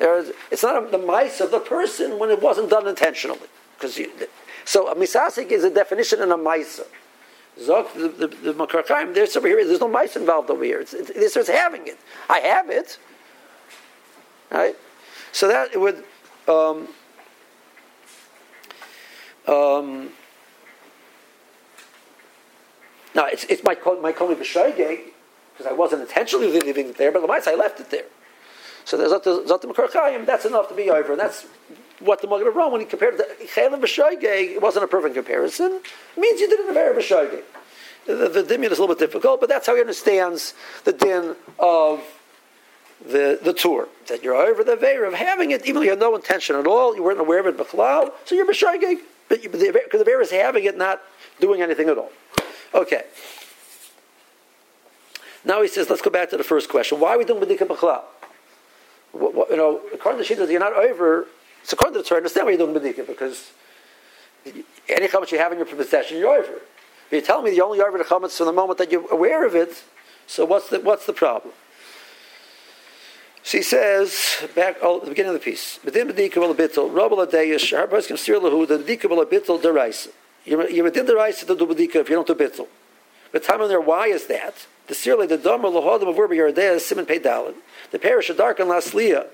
[0.00, 3.46] It's not a, the mice of the person when it wasn't done intentionally.
[3.76, 4.00] Because
[4.64, 6.80] so a misasik is a definition in a mice.
[7.58, 9.64] Zok the the, the there's over here.
[9.64, 10.80] There's no mice involved over here.
[10.80, 11.98] It's, it's, it's having it.
[12.28, 12.98] I have it.
[14.50, 14.76] Right.
[15.32, 16.04] So that would.
[16.48, 16.88] Um,
[19.46, 20.10] um,
[23.14, 25.00] now it's it's my my koli b'shoigeg
[25.52, 28.04] because I wasn't intentionally leaving there, but the mice I left it there.
[28.84, 29.22] So there's zot
[29.60, 31.12] the That's enough to be over.
[31.12, 31.46] And that's
[32.04, 34.54] what the Magen Avraham when he compared the chelim b'shoigeg.
[34.54, 35.80] It wasn't a perfect comparison.
[36.16, 37.42] It means you did it in a very b'shoigeg.
[38.06, 41.36] The, the, the is a little bit difficult, but that's how he understands the din
[41.58, 42.02] of
[43.00, 43.88] the, the Tur.
[44.08, 46.66] That you're over the veir of having it, even though you had no intention at
[46.66, 48.98] all, you weren't aware of it, b'chlal, so you're b'shoigeg.
[49.28, 51.00] Because the, the veir is having it, not
[51.40, 52.10] doing anything at all.
[52.74, 53.04] Okay.
[55.44, 57.00] Now he says, let's go back to the first question.
[57.00, 58.02] Why are we doing Badika B'chlal?
[59.14, 61.26] You know, according to the you're not over.
[61.64, 63.52] So according to the Torah, understand why you're doing Badika, because
[64.88, 66.52] any chametz you have in your possession, you're over.
[67.10, 69.46] But you're telling me you're only over the chametz from the moment that you're aware
[69.46, 69.84] of it,
[70.26, 71.52] so what's the, what's the problem?
[73.44, 76.94] So he says, back oh, at the beginning of the piece, B'dim Badika B'la Bittel,
[76.94, 80.08] Rabbi Ladeyish, Harbos Kim Sir Lahu, the Badika B'la Bittel Deraisa.
[80.44, 82.68] You're, the rights to do Badika if you don't do Bittel.
[83.32, 84.66] But time on there, why is that?
[84.88, 87.54] The Sirle, the Dom, Lahodim of Urba Yeridea, Simon Peidalin.
[87.90, 89.26] The parish of Dark and Laslia.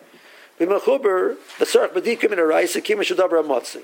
[0.58, 3.82] B'mechuber, the Sarach Badikim in a rice, a Kim Shadabra Motzi.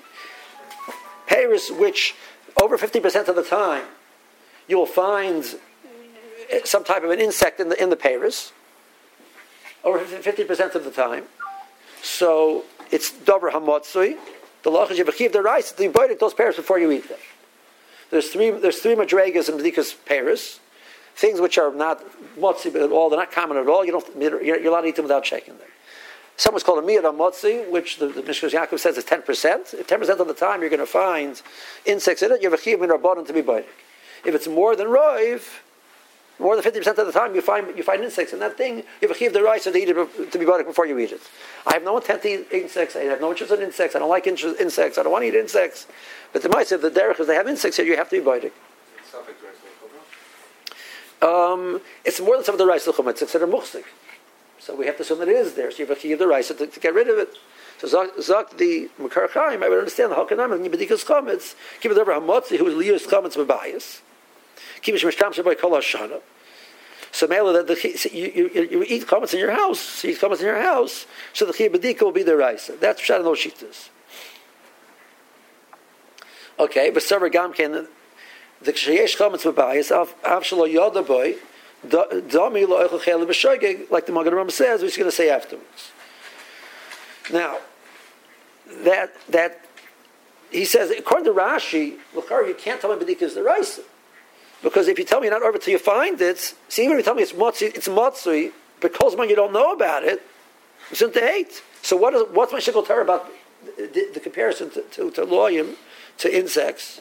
[1.26, 2.14] Paris, which
[2.60, 3.84] over 50% of the time
[4.68, 5.44] you will find
[6.64, 8.52] some type of an insect in the, in the Paris,
[9.82, 11.24] over 50% of the time.
[12.02, 14.16] So it's Dabra Hamotzui.
[14.62, 17.18] The you have the rice, you boil those pears before you eat them.
[18.10, 20.60] There's three, there's three madregas in Bedikas Paris,
[21.14, 22.02] things which are not
[22.38, 23.84] motzi at all, they're not common at all.
[23.84, 25.68] You don't, you're allowed to eat them without checking them.
[26.36, 29.74] Some is called a miyad motzi, which the, the Mishkas Yaakov says is 10%.
[29.74, 31.40] If 10% of the time you're going to find
[31.86, 33.70] insects in it, you have a chiyuv min rabbanon to be biting.
[34.24, 35.60] If it's more than roiv,
[36.40, 39.08] more than 50% of the time you find, you find insects in that thing, you
[39.08, 41.20] have a chiyuv the rice to eat it to be biting before you eat it.
[41.66, 42.96] I have no intent to eat insects.
[42.96, 43.94] I have no interest in insects.
[43.94, 44.98] I don't like insects.
[44.98, 45.86] I don't want to eat insects.
[46.32, 48.24] But the mice, if the derech is they have insects here, you have to be
[48.24, 48.50] biting.
[51.22, 53.22] Um, it's more than some of the rice l'chumetz.
[53.22, 53.84] It's considered muchsik.
[54.64, 55.70] So we have to assume that it is there.
[55.70, 57.36] So you have to give the rice to, to, get rid of it.
[57.76, 61.54] So zok the makar chaim, I would understand the halkanam and yibedikas chametz.
[61.82, 64.00] Keep it over hamotzi who is liyus chametz b'bayis.
[64.80, 66.22] Keep it shmishtam shaboy kol hashana.
[67.12, 69.80] So mele that the you, you, you eat chametz in your house.
[69.80, 71.04] So you eat chametz in your house.
[71.34, 72.70] So the chiyah will be the rice.
[72.80, 73.90] That's pshat and shitas.
[76.58, 77.88] Okay, but Sarah Gamken
[78.62, 80.66] the ksheyesh chametz b'bayis av av shelo
[83.90, 85.92] like the Magen Avraham says, which he's going to say afterwards.
[87.32, 87.58] Now,
[88.84, 89.60] that that
[90.50, 93.80] he says according to Rashi, you can't tell me B'dika is the rice.
[94.62, 96.98] Because if you tell me you're not over till you find it, see, even if
[97.00, 100.22] you tell me it's motzi, it's motzui, because man you don't know about it,
[100.90, 101.62] it's into hate.
[101.82, 103.30] So what is what's my shikol Torah about
[103.76, 105.74] the, the, comparison to, to, to loyim,
[106.18, 107.00] to insects?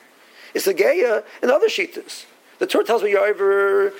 [0.54, 2.26] It's the Geya and other Shitas.
[2.60, 3.93] The Torah tells me you're over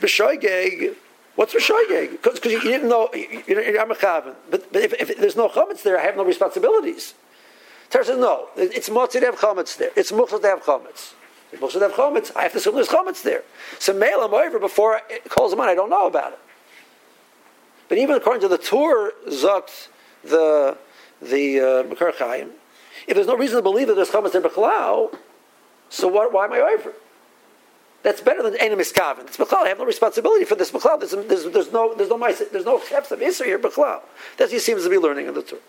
[0.00, 0.94] B'shoigeg.
[1.36, 2.22] What's B'shoigeg?
[2.22, 4.34] Because you, didn't know, you, you, I'm a Chavan.
[4.50, 7.14] But, but if, if, there's no Chametz there, I have no responsibilities.
[7.90, 9.90] Torah says, no, it's Motzit to have Chametz there.
[9.96, 11.14] It's Muchot to have Chametz.
[11.52, 13.42] If to have Chametz, I have to assume there's Chametz there.
[13.78, 16.38] So Mail, I'm over before it calls him on, I don't know about it.
[17.88, 19.88] But even according to the Torah, Zot,
[20.22, 20.78] the,
[21.20, 22.50] the uh, Makor Chaim,
[23.08, 25.16] if there's no reason to believe that there's Chametz there, B'chlau,
[25.88, 26.92] so what, why am I over?
[28.02, 29.20] That's better than any miskaven.
[29.20, 29.64] It's b'chlal.
[29.64, 30.98] I have no responsibility for this b'chlal.
[31.00, 34.00] There's, there's, there's, no there's no there's no chefs of isser here b'chlal.
[34.38, 35.60] That he seems to be learning in the Torah.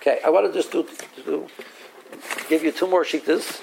[0.00, 0.86] Okay, I want to just do,
[1.24, 1.46] do
[2.48, 3.62] give you two more shitas,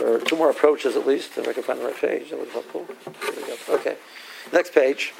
[0.00, 1.38] or two more approaches at least.
[1.38, 2.86] If I can find the right page, that would be helpful.
[3.68, 3.96] Okay,
[4.52, 5.12] next page.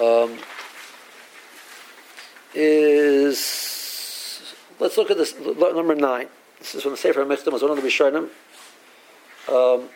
[0.00, 0.38] Um,
[2.54, 3.58] is
[4.80, 6.28] Let's look at this number nine.
[6.58, 8.28] This is from the Sefer Michtam, was one of the Bisharnim.
[9.48, 9.88] Um,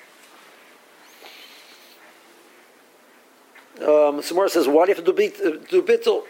[3.87, 6.25] um, some more says, why do you have to do, bit, uh, do bittul?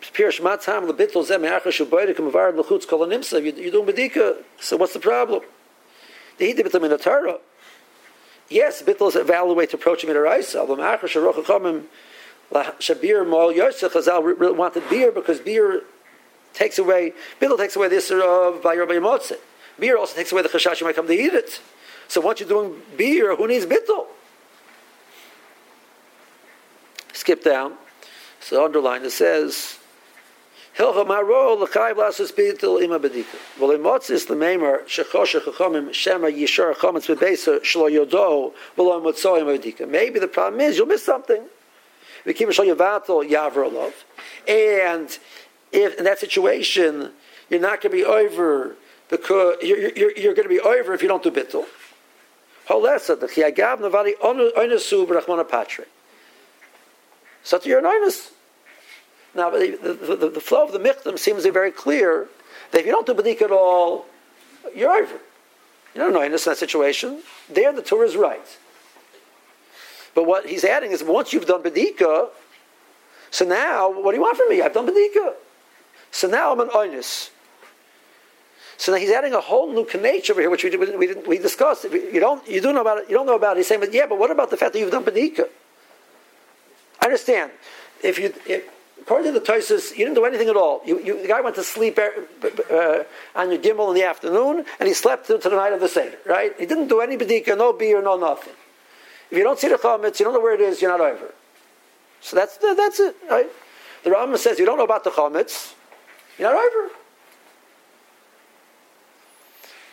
[0.00, 3.42] Pirish matzam the bittul zeh me'achar shubaydik mevarid l'chutz kol nimsa.
[3.42, 5.42] You're doing bedika, so what's the problem?
[6.38, 7.38] The Hidi Bittul Torah.
[8.48, 10.62] Yes, Bittul is a valid way to approach him in a Raisa.
[10.62, 11.84] L'machar Sharoch Chachamim
[12.52, 15.82] Shabir Mol Yosef Chazal wanted beer because beer
[16.54, 19.36] takes away, Bittul takes away the Isra of Bayar Bayamotzeh.
[19.80, 21.60] Beer also takes away the Chashash you might come to eat it.
[22.06, 24.06] So once you're doing beer, who needs Bittul?
[27.12, 27.74] Skip down.
[28.40, 29.78] So underline it says.
[30.78, 31.04] Maybe the
[40.32, 41.42] problem is you'll miss something.
[42.24, 44.04] V'kim shlo yavatel yaver love.
[44.46, 45.18] And
[45.72, 47.10] if in that situation
[47.48, 48.76] you're not going to be over
[49.10, 51.66] because you're, you're, you're going to be over if you don't do bittul.
[57.42, 58.30] So you're an onus.
[59.34, 59.78] Now, the,
[60.18, 62.28] the, the, flow of the Michtam seems to be very clear
[62.70, 64.06] that if you don't do badik at all,
[64.74, 65.20] you're over.
[65.94, 67.22] You don't know in that situation.
[67.48, 68.58] There, the Torah is right.
[70.14, 72.28] But what he's adding is once you've done badika,
[73.30, 74.60] so now what do you want from me?
[74.60, 75.34] I've done badika.
[76.10, 77.30] So now I'm an onus.
[78.80, 81.38] So now he's adding a whole new nature over here, which we, we, we, we
[81.38, 81.84] discussed.
[81.84, 83.10] You don't, you do know about it.
[83.10, 83.60] You don't know about it.
[83.60, 85.50] He's saying, but yeah, but what about the fact that you've done badika?
[86.98, 87.50] I understand.
[88.02, 88.64] If you, if,
[88.98, 90.80] according to the Tosis, you didn't do anything at all.
[90.86, 94.64] You, you, the guy went to sleep uh, uh, on your gimbal in the afternoon,
[94.78, 96.54] and he slept to the night of the Seder, right?
[96.58, 98.54] He didn't do any bedika, no beer, no nothing.
[99.30, 101.34] If you don't see the chametz, you don't know where it is, you're not over.
[102.22, 103.50] So that's, that's it, right?
[104.04, 105.74] The Rambam says you don't know about the chametz,
[106.38, 106.94] you're not over.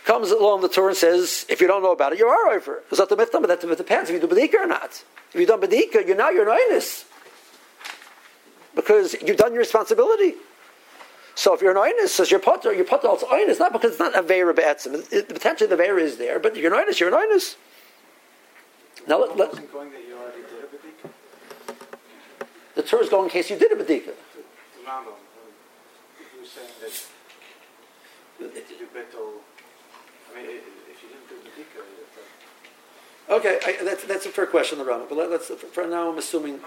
[0.08, 2.82] Comes along the Torah and says, if you don't know about it, you are over.
[2.90, 5.04] It's not the myth, but that depends if you do bedika or not.
[5.34, 6.82] If you don't bedika, you're now you're an
[8.74, 10.36] because you've done your responsibility.
[11.36, 14.00] So if you're an oinus, says your potter, your potter also oinus, not because it's
[14.00, 15.28] not a vera be'etzim.
[15.28, 17.58] Potentially the vera is there, but you're an oinus, you're an oinus.
[19.10, 19.52] Now let, let,
[22.76, 24.14] the Torah is going in case you did a bedika.
[24.14, 25.16] The Rambam, um,
[26.34, 26.94] he was saying that
[28.40, 29.42] you need to betel.
[30.38, 31.82] I mean, if you didn't do bedika,
[33.30, 35.10] Okay, I, that's, that's a fair question, the Rambam.
[35.10, 36.60] But let, us for now, I'm assuming.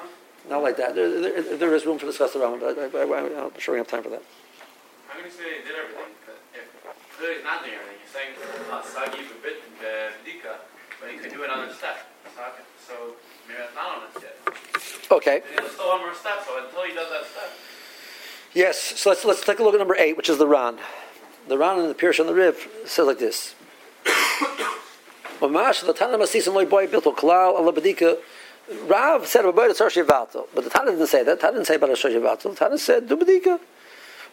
[0.49, 0.95] Not like that.
[0.95, 3.89] There, there, there is room for discuss the Rambam, but I, am sure we have
[3.89, 4.23] time for that.
[5.09, 6.13] How can you say he did everything?
[6.53, 7.97] If clearly he's not doing everything.
[8.01, 10.61] You're saying uh, Sagi bit Bidika,
[11.01, 12.09] but he could do another step.
[12.87, 13.17] So
[13.49, 15.11] maybe that's not on it yet.
[15.11, 15.43] Okay.
[15.57, 17.51] There's still one more step, so until he does that step.
[18.53, 20.79] Yes, so let's, let's take a look at number eight, which is the Ran.
[21.49, 23.55] The Ran in the Pirush on the Rif says like this.
[25.41, 28.19] Mamash, the Tanam Asisim Loi Boy Bilto Kalal Allah Badika
[28.87, 31.41] Rav said a Tzor Shivato, but the Tana didn't say that.
[31.41, 32.43] Tana didn't say about Tzor Shivato.
[32.43, 33.59] The Tana said, do Badika.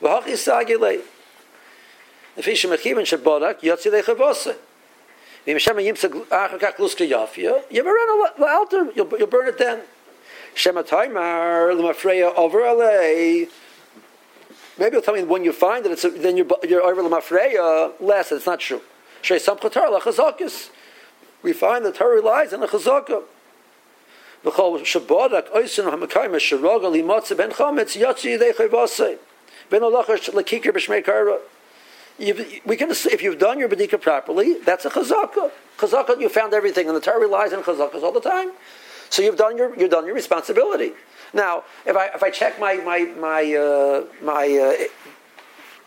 [0.01, 1.01] V'hach Yisagilei.
[2.35, 4.03] If Shabodak, Yotzi the
[8.95, 9.81] you'll, burn it then.
[10.53, 11.71] Shema Taimar,
[12.35, 13.49] over Alei.
[14.77, 17.93] Maybe you'll tell me when you find it, it's a, then you're, you're over L'mafreya,
[17.99, 18.81] less, it's not true.
[21.43, 23.23] We find the Torah relies on the Chazakah.
[32.19, 35.51] We can, if you've done your bedika properly, that's a chazaka.
[35.77, 38.51] Chazaka, you found everything, and the Torah relies on chazakas all the time.
[39.09, 40.93] So you've done your you've done your responsibility.
[41.33, 44.87] Now, if I if I check my my my uh, my uh,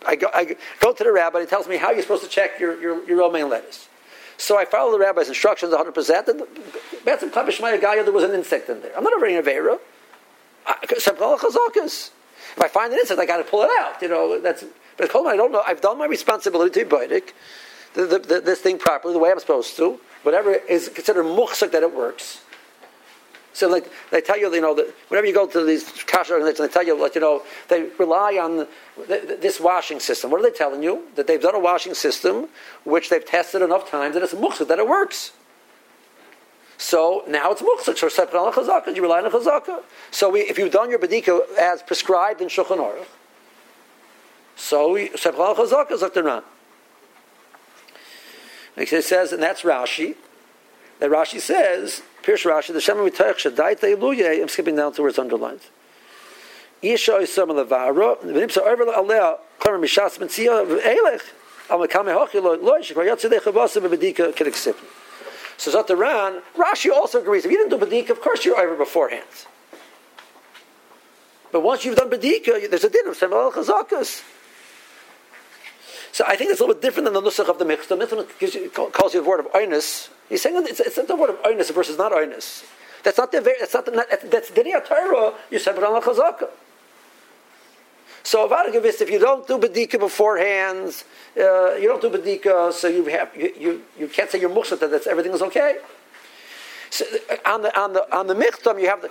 [0.07, 2.59] I go I go to the rabbi, he tells me how you're supposed to check
[2.59, 3.89] your your, your romaine lettuce.
[4.37, 6.41] So I follow the rabbi's instructions 100%, and
[7.05, 8.97] Betzim Kabishmaya Gaya, there was an insect in there.
[8.97, 9.79] I'm not over in Avera.
[10.67, 14.01] If I find an insect, I got to pull it out.
[14.01, 14.65] You know, that's.
[14.97, 15.63] But I don't know.
[15.67, 17.33] I've done my responsibility to be Baidik,
[17.95, 20.01] this thing properly, the way I'm supposed to.
[20.23, 22.43] Whatever is considered muchsak that it works.
[23.53, 26.69] So, like they tell you, you know, that whenever you go to these cash organizations,
[26.69, 28.69] they tell you, like, you know, they rely on
[29.07, 30.31] this washing system.
[30.31, 31.09] What are they telling you?
[31.17, 32.49] That they've done a washing system
[32.85, 35.33] which they've tested enough times that it's muksuk, that it works.
[36.79, 37.99] So now it's muksuk.
[37.99, 39.83] So sepkan chazaka, you rely on chazaka.
[40.11, 43.07] So we, if you've done your bedika as prescribed in Shulchan Aruch,
[44.55, 46.45] so sepkan chazaka is like.
[48.77, 50.15] It says, and that's Rashi.
[51.01, 55.09] That Rashi says Pirsh Rashi, the Shema Mitoich Shadaita Iluye, I'm skipping down to where
[55.09, 55.61] it's underlined.
[56.83, 61.23] Isha Isam Levara, V'nimsa Over Alea, Klamar Mishas Metzia Elech,
[61.71, 64.87] Al Mekame Hochi Lo Lo Yishik, Vayat Tzedech Avasa Bebedika Kedek Sipni.
[65.57, 68.77] So Zot Ran, Rashi also agrees, if you didn't do Bedika, of course you're over
[68.77, 69.27] beforehand.
[71.53, 74.23] But once you've done Bedika, there's a din of Semal Chazakas.
[76.13, 77.89] So I think it's a little bit different than the nusach of the Michta.
[77.89, 80.09] The Michta calls you the word of oinus.
[80.31, 82.65] He's saying it's, it's the word of onus versus not oinus.
[83.03, 85.35] That's not the that's not the that's the Torah.
[85.51, 86.49] You said it on the chazaka.
[88.23, 91.03] So Avadagavis, if you don't do bedika beforehand,
[91.37, 94.79] uh, you don't do bedika, so you have you, you, you can't say you're muksat
[94.81, 95.79] that that's everything is okay.
[96.91, 99.09] So uh, on the on the on the michtam you have the.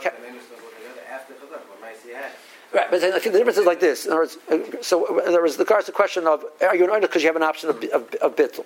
[2.71, 4.05] Right, but I think the difference is like this.
[4.05, 7.23] In other words, uh, so there was the question of are you an owner because
[7.23, 8.59] you have an option of, of, of.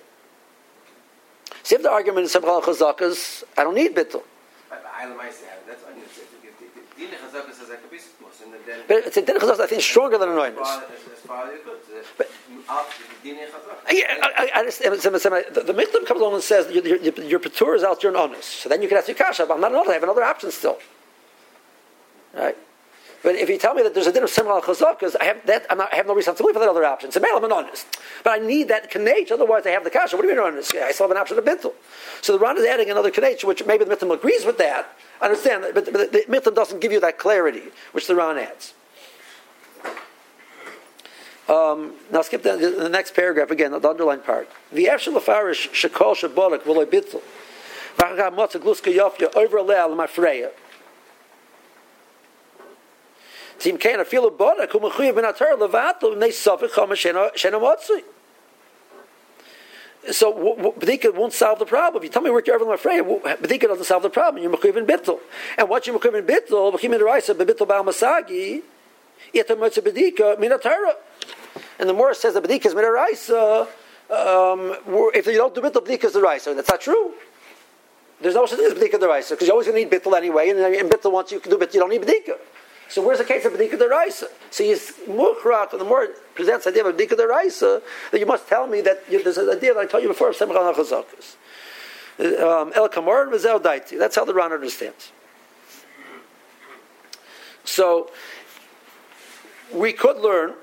[1.64, 4.22] See if the argument is Semchal Chazakas, I don't need bittul.
[8.86, 10.54] But it's a din chazak, I think, stronger than an.
[12.18, 12.30] But,
[13.90, 14.64] yeah, I, I.
[14.64, 15.72] The, the
[16.06, 18.44] comes along and says your, your, your patur is out, you're an onus.
[18.44, 20.22] So then you can ask your kasha, but I'm not an onus, I have another
[20.22, 20.78] option still.
[22.34, 22.56] Right?
[23.24, 25.66] But if you tell me that there's a din of similar chazakas, I have that.
[25.74, 27.10] Not, i have no responsibility for that other option.
[27.10, 27.86] So I'm an honest,
[28.22, 29.32] but I need that kanech.
[29.32, 30.14] Otherwise, I have the kasha.
[30.16, 30.74] What do you mean honest?
[30.74, 31.72] I still have an option of bintul.
[32.20, 34.94] So the Ran is adding another kanech, which maybe the Michtam agrees with that.
[35.22, 37.62] I understand, but, but the Michtam doesn't give you that clarity,
[37.92, 38.74] which the Ron adds.
[41.48, 44.50] Um, now skip down to the next paragraph again, the underlined part.
[44.70, 46.86] The Efshel Farish Shekol Shabolak Aleh
[49.74, 49.94] Al
[53.58, 57.60] Tim Kain a feel bodak kum khuy ben atar levatl ne safik kham shena shena
[57.60, 58.02] matzui.
[60.10, 60.34] So
[60.78, 62.02] Bedika won't solve the problem.
[62.02, 64.42] If you tell me where you're ever afraid, Bedika doesn't solve the problem.
[64.42, 65.18] You're Mechuv in Bittel.
[65.56, 68.60] And what you're Mechuv in Bittel, Bechim in Raisa, Bebittel Baal Masagi,
[69.34, 70.94] Ita Motza Bedika, Minatara.
[71.78, 73.62] And the Morris says that Bedika is Minaraisa.
[74.10, 74.76] Um,
[75.14, 76.50] if you don't do Bittel, Bedika is the Raisa.
[76.50, 77.14] And That's not true.
[78.20, 80.16] There's no such thing as Bedika the Raisa, because you're always going to need Bittel
[80.16, 82.36] anyway, and, and Bittel, once you do Bittel, you don't need Bedika.
[82.88, 84.26] So where's the case of B'dika Deraisa?
[84.50, 87.82] So he's muchrak, the more presents the idea of B'dika Deraisa,
[88.12, 90.28] that you must tell me that you, there's an idea that I told you before
[90.28, 91.36] of Semchal HaChazakas.
[92.18, 93.98] Um, El Kamor V'zel Daiti.
[93.98, 95.12] That's how the Ran understands.
[97.64, 98.10] So
[99.72, 100.54] we could learn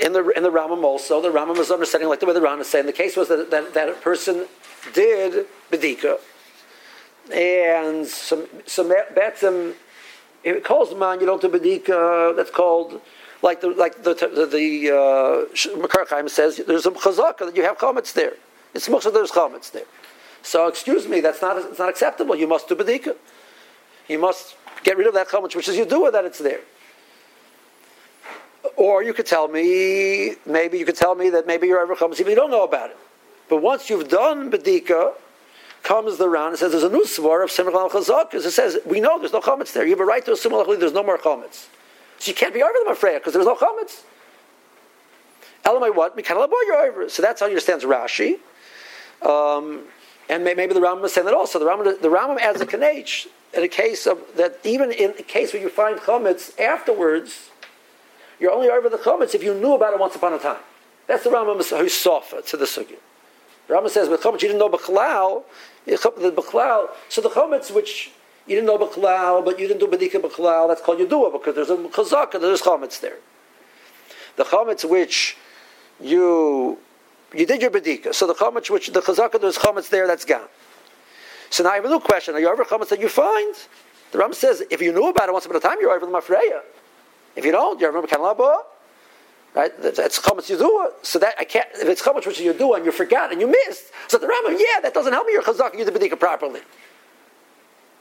[0.00, 1.22] in the in the Ramam also.
[1.22, 2.86] The Ramam is understanding like the way the Ran is saying.
[2.86, 4.46] The case was that that, that a person
[4.92, 6.18] did bedika,
[7.32, 9.74] and some some betzim
[10.44, 12.36] if it calls the man, you don't do bedika.
[12.36, 13.00] That's called
[13.42, 16.60] like the like the the, the uh, says.
[16.66, 18.34] There's a chazaka that you have comments there.
[18.74, 19.86] It's much there's comments there.
[20.42, 22.36] So excuse me, that's not it's not acceptable.
[22.36, 23.16] You must do bedika.
[24.08, 26.60] You must get rid of that comment, which is you do that it's there.
[28.76, 32.20] Or you could tell me, maybe you could tell me that maybe you're ever chametz,
[32.20, 32.96] even you don't know about it.
[33.48, 35.14] But once you've done bedika,
[35.84, 39.00] comes the and says there's a new svar of Simcha al because it says we
[39.00, 39.84] know there's no chametz there.
[39.84, 41.66] You have a right to assume there's no more chametz,
[42.18, 44.02] so you can't be over them afraid because there's no chametz.
[45.64, 46.16] Elamai what?
[46.66, 47.08] you're over.
[47.08, 48.38] So that's how he understands Rashi.
[49.22, 49.84] Um,
[50.28, 51.58] and maybe the Rambam is saying that also.
[51.58, 55.22] The Rambam, the Rambam adds a kanech in a case of that even in a
[55.22, 57.50] case where you find chametz afterwards,
[58.40, 60.60] you're only over the chametz if you knew about it once upon a time.
[61.06, 62.96] That's the Rambam who's sofa to the sugya.
[63.66, 65.44] The Rambam says with chametz you didn't know the Bechlal,
[67.08, 68.10] so the Chometz, which
[68.46, 71.70] you didn't know Bechlal, but you didn't do Bedika Bechlal, that's called Yudua, because there's
[71.70, 73.18] a Chazaka, there's Chometz there.
[74.36, 75.36] The Chometz which
[76.00, 76.78] you
[77.34, 80.48] you did your Bedika, so the Chometz which the Chazaka, there's Chometz there, that's gone.
[81.50, 82.34] So now I have a new question.
[82.34, 83.54] Are you ever Chometz that you find?
[84.12, 86.12] The Ram says, if you knew about it once upon a time, you're over the
[86.12, 86.60] Mafreya.
[87.34, 88.58] If you don't, you're over Kanalabah.
[89.54, 89.70] Right?
[89.80, 90.90] That's chametz yudua.
[91.02, 91.68] So that I can't.
[91.74, 94.58] If it's chametz which you do and you forgot and you missed, so the Rambam,
[94.58, 95.32] yeah, that doesn't help me.
[95.32, 95.78] You're chazak.
[95.78, 96.60] You did the properly.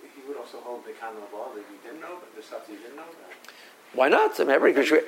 [0.01, 2.73] He would also hold the of law that you didn't know, but the stuff that
[2.73, 3.03] you didn't know.
[3.03, 3.53] About.
[3.93, 4.39] Why not?
[4.39, 5.05] I mean, every big that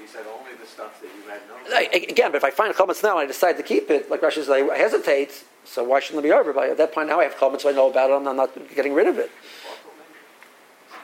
[0.00, 2.08] he said only the stuff that you had known.
[2.08, 4.36] Again, but if I find chametz now and I decide to keep it, like Rashi
[4.36, 5.44] says, I hesitate.
[5.66, 6.54] So why shouldn't it be over?
[6.54, 8.16] But at that point, now I have chametz, so I know about it.
[8.16, 9.30] And I'm not getting rid of it.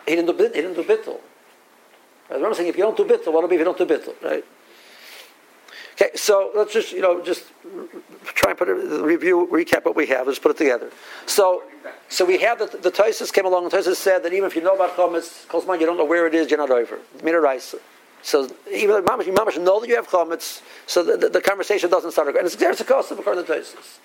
[0.07, 1.21] He didn't do he didn't do bittul.
[2.31, 4.45] Rambam saying if you don't do bittul, what'll be if you don't do bittul, right?
[5.95, 7.45] Okay, so let's just you know just
[8.25, 10.27] try and put a review recap what we have.
[10.27, 10.91] Let's put it together.
[11.27, 11.63] So,
[12.09, 13.69] so we have the the Tosis came along.
[13.69, 16.27] The Tosis said that even if you know about chametz, chametz, you don't know where
[16.27, 16.99] it is, you're not over.
[17.19, 17.79] Minaraisa.
[18.23, 21.91] So even mamash, you mamash know that you have chametz, so the, the, the, conversation
[21.91, 22.29] doesn't start.
[22.29, 23.99] And it's there's a cost of according to Tosis.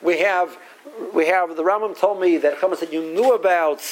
[0.00, 0.56] We have
[1.12, 3.82] we have the Rambam told me that chametz that you knew about,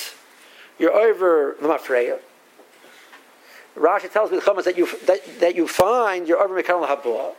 [0.78, 2.20] you're over the mafreya.
[3.76, 7.34] Rashi tells me the that you that, that you find your over mekal habua.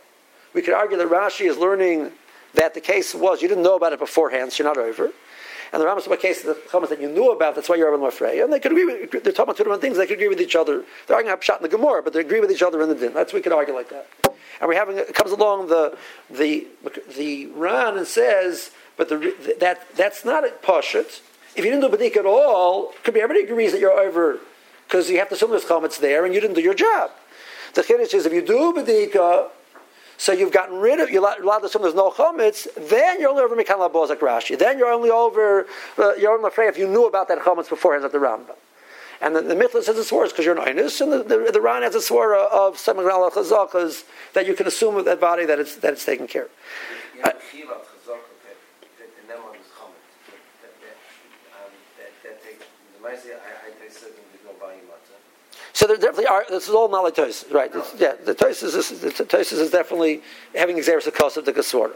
[0.53, 2.11] We could argue that Rashi is learning
[2.53, 5.11] that the case was you didn't know about it beforehand, so you're not over.
[5.73, 8.01] And the Rambam said, case the chametz that you knew about, that's why you're over
[8.01, 8.41] Mafrei.
[8.41, 10.39] And they could agree with, they're talking about two different things, they could agree with
[10.39, 10.83] each other.
[11.05, 12.95] They're arguing about shot in the Gemara, but they agree with each other in the
[12.95, 13.13] din.
[13.13, 14.07] That's we could argue like that.
[14.59, 15.97] and we're having it comes along the
[16.29, 16.67] the
[17.15, 21.21] the Ran and says, but the that that's not a pashut.
[21.55, 24.39] If you didn't do badika at all, could be everybody agrees that you're over
[24.87, 27.11] because you have to assume there's comments there and you didn't do your job.
[27.73, 29.49] The chiddush is if you do badika,
[30.17, 33.43] so you've gotten rid of, you're allowed to assume there's no chametz, then you're only
[33.43, 34.57] over Mikan Labozak Rashi.
[34.57, 35.67] Then you're only over,
[35.97, 38.55] uh, you're only afraid if you knew about that chametz beforehand at the Rambam.
[39.21, 41.61] And the, the Mithla says it's worse because you're an Inus, and the, the, the
[41.61, 45.59] Ran has a swara of Semagal Chazakas that you can assume with that body that
[45.59, 46.51] it's, that it's taken care of.
[47.13, 47.23] You
[55.77, 56.43] So there definitely are.
[56.49, 57.69] This is all knowledge Tosis, right?
[57.69, 60.23] It's- yeah, the Tosis is the Tosis is definitely
[60.55, 61.05] having exeris
[61.37, 61.93] of the Gesora.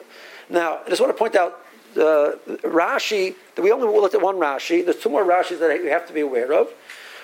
[0.51, 1.65] Now, I just want to point out
[1.97, 3.33] uh, Rashi.
[3.57, 4.85] We only looked at one Rashi.
[4.85, 6.67] There's two more Rashis that you have to be aware of.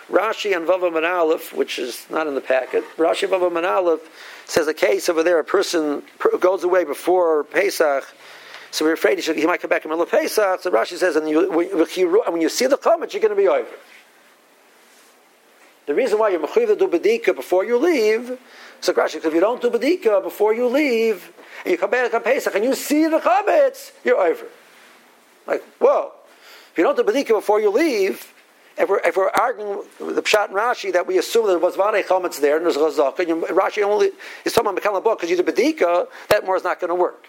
[0.10, 2.84] Rashi and Vava Man which is not in the packet.
[2.98, 4.00] Rashi and Vava
[4.46, 5.38] says a case over there.
[5.38, 6.02] A person
[6.40, 8.04] goes away before Pesach.
[8.72, 10.62] So we're afraid he, should, he might come back in the middle of Pesach.
[10.62, 13.40] So Rashi says, and, you, when, you, when you see the comment, you're going to
[13.40, 13.68] be over.
[15.88, 18.38] The reason why you're mechuyev to do bedika before you leave,
[18.82, 21.32] so Rashi, because if you don't do bedika before you leave,
[21.64, 24.48] and you come back on Pesach and you see the chametz, you're over.
[25.48, 26.12] Like, whoa!
[26.74, 28.34] If you don't do bedika before you leave,
[28.78, 31.60] if we're, if we're arguing with the Pshat and Rashi that we assume that there
[31.60, 34.12] was vane chametz there and there's chazaka, and Rashi only
[34.44, 36.96] is talking about Mekal book because you did bedika, that more is not going to
[36.96, 37.28] work.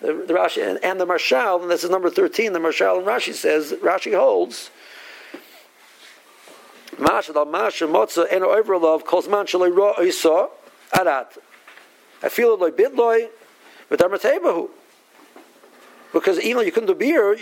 [0.00, 2.54] The, the Rashi and, and the Marshal, and this is number thirteen.
[2.54, 4.70] The Marshal and Rashi says Rashi holds
[6.98, 10.48] Masha dal Masha Motza Eno Overlove calls Man Isa
[10.94, 11.38] Arat.
[12.22, 13.28] I feel it like Bidloi
[13.90, 14.70] with Armatebahu.
[16.12, 17.36] Because even you couldn't do beer,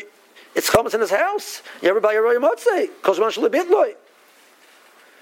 [0.55, 1.63] it's chametz in his house.
[1.81, 2.89] You ever buy a Roy Motze?
[3.03, 3.95] Calls Man Bidloi.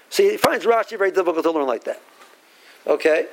[0.09, 2.01] So he finds Rashi very difficult to learn like that.
[2.85, 3.27] Okay?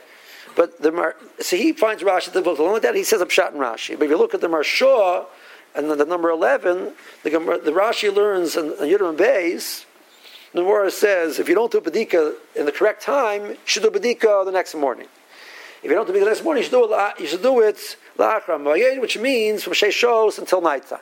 [0.56, 2.94] But the Mar- so he finds Rashi difficult to learn like that.
[2.94, 3.98] He says a pshat in Rashi.
[3.98, 5.26] But if you look at the Marshaw
[5.74, 9.84] and then the number eleven, the, Gemara- the Rashi learns in, in Yudam Beis.
[10.52, 13.90] The Gemara says if you don't do badika in the correct time, you should do
[13.90, 15.06] badika the next morning.
[15.82, 17.20] If you don't do badika the next morning, you should do it.
[17.20, 17.96] You should do it
[19.00, 21.00] which means from sheishos until nighttime.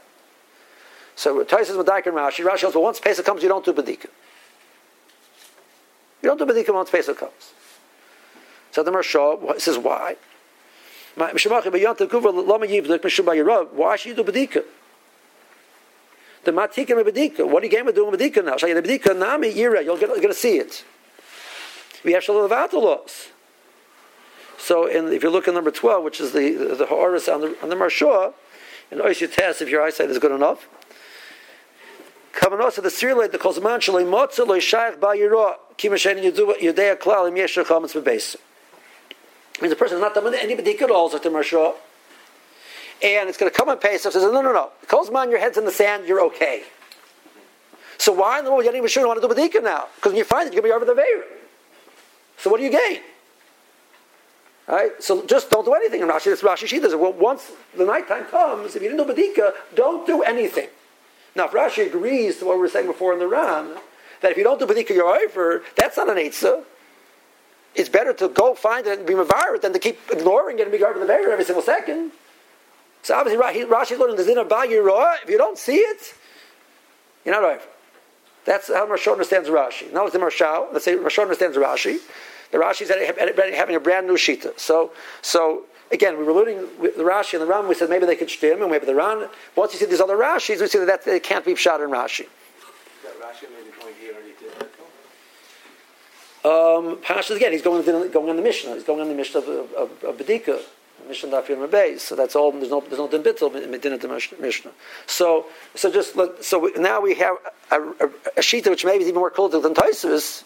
[1.17, 2.45] So Taisus and Rashi.
[2.45, 4.07] Rashi says, well, once Pesach comes, you don't do badika.
[6.23, 7.53] You don't do badika once Pesach comes.
[8.71, 10.17] So the Marshaw says, why?
[11.17, 11.61] Why should you
[14.15, 14.65] do badika?
[16.49, 17.47] The matika bedika.
[17.47, 18.57] What are you going to do with bedika now?
[18.57, 19.85] The bedika nami yira?
[19.85, 20.83] You're going to see it.
[22.03, 23.29] We have shalavata laws.
[24.57, 27.55] So, in, if you look at number twelve, which is the the, the on the
[27.63, 28.33] on the Marshaw,
[28.91, 30.67] and test if your eyesight is good enough.
[32.33, 37.29] Kavanos of the Sirle the Kozman Shalei Motza Loi Shaykh Ba Yira Kimashen Yudea Klal
[37.29, 38.37] Im Yesher Chametz Bebeis.
[39.61, 41.75] Means the person is not done any bedika at all, the Marshaw
[43.03, 44.13] and it's going to come on Pesach.
[44.13, 44.71] Says, no, no, no.
[44.87, 46.63] Kozman, your head's in the sand, you're okay.
[47.99, 49.87] So why in the world sure you want to do Badika now?
[49.97, 51.25] Because when you find it, you're going to be over the Veir.
[52.39, 53.01] So what do you gain?
[54.69, 55.03] All right?
[55.03, 56.25] So just don't do anything in Rashi.
[56.25, 57.01] This Rashi does it.
[57.01, 60.69] Well, once the nighttime comes, if you didn't do Badika, don't do anything.
[61.35, 63.77] Now, if Rashi agrees to what we were saying before in the Ran,
[64.21, 66.65] that if you don't do Badika, you're over, that's not an Eitzah.
[67.75, 70.73] It's better to go find it and be Mavar than to keep ignoring it and
[70.73, 72.13] be over the Veir every single second.
[73.03, 75.23] So obviously, Ra- he- Rashi learning the din of Bagirah.
[75.23, 76.15] If you don't see it,
[77.25, 77.63] you're not over.
[78.45, 79.93] That's how Marshaw understands Rashi.
[79.93, 80.73] Not like the Marshaw.
[80.73, 81.99] Let's say Marshaw understands Rashi.
[82.51, 82.89] The Rashi is
[83.59, 84.59] having a brand new shita.
[84.59, 87.69] So, so again, we were learning the Rashi and the Ram.
[87.69, 89.29] We said maybe they could stim, and maybe the Ram.
[89.55, 91.91] Once you see these other Rashis, we see that, that it can't be shot in
[91.91, 92.27] Rashi.
[93.05, 94.71] That Rashi maybe going here already did that
[96.43, 96.79] though.
[96.79, 98.75] Um, Pashas again, he's going, going on the Mishnah.
[98.75, 100.61] He's going on the Mishnah of, of, of Bedika,
[101.09, 101.99] Mishnah Daf Yom.
[101.99, 102.53] So that's all.
[102.53, 104.71] There's no there's no din bittul in Medina to Mishnah.
[105.07, 107.37] So so just let, so we, now we have
[107.71, 108.07] a, a,
[108.37, 110.45] a shita which maybe is even more cultural than Taisus.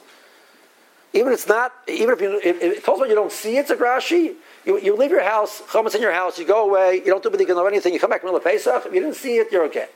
[1.15, 3.59] Even if it's not, even if you if, if it tells you you don't see
[3.59, 4.35] it's a Rashi.
[4.65, 7.31] You, you leave your house, chametz in your house, you go away, you don't do
[7.31, 9.39] Bedika or anything, you come back in the middle of Pesach, if you didn't see
[9.39, 9.89] it, you're okay.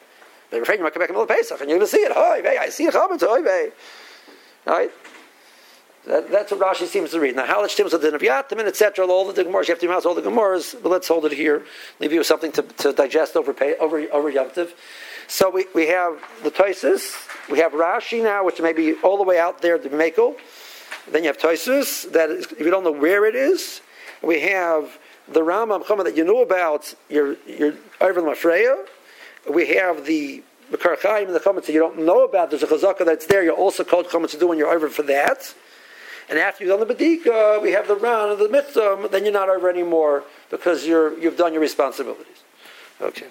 [0.50, 1.96] You're afraid you might come back in the middle of Pesach and you're going to
[1.96, 2.10] see it.
[2.12, 3.70] Hi, vey, I see chametz, hi, vey.
[4.66, 4.90] Right?
[6.06, 7.34] That, that's what Rashi seems to read.
[7.34, 9.06] Now, Halach Tim's the din of Yatim, etc.
[9.06, 11.64] All the Gemaras, you have to memorize all the Gemaras, but let's hold it here.
[11.98, 14.50] Leave you with something to, to digest over, over, over Yom.
[15.26, 17.12] So we, we have the Toisus,
[17.50, 20.36] we have Rashi now, which may be all the way out there to Mako.
[21.10, 23.80] Then you have Toisus, that is, if you don't know where it is,
[24.22, 24.98] we have
[25.28, 28.86] the Rambam Chama that you know about, your your the Mafreya.
[29.50, 32.50] We have the Makor Chaim and the Chametz that you don't know about.
[32.50, 33.42] There's a chazaka that's there.
[33.42, 35.54] You're also called Chametz to do when you're over for that.
[36.28, 39.32] And after you've done the bedika, we have the round of the mitzvah, then you're
[39.32, 42.44] not over anymore because you're, you've done your responsibilities.
[43.00, 43.26] Okay.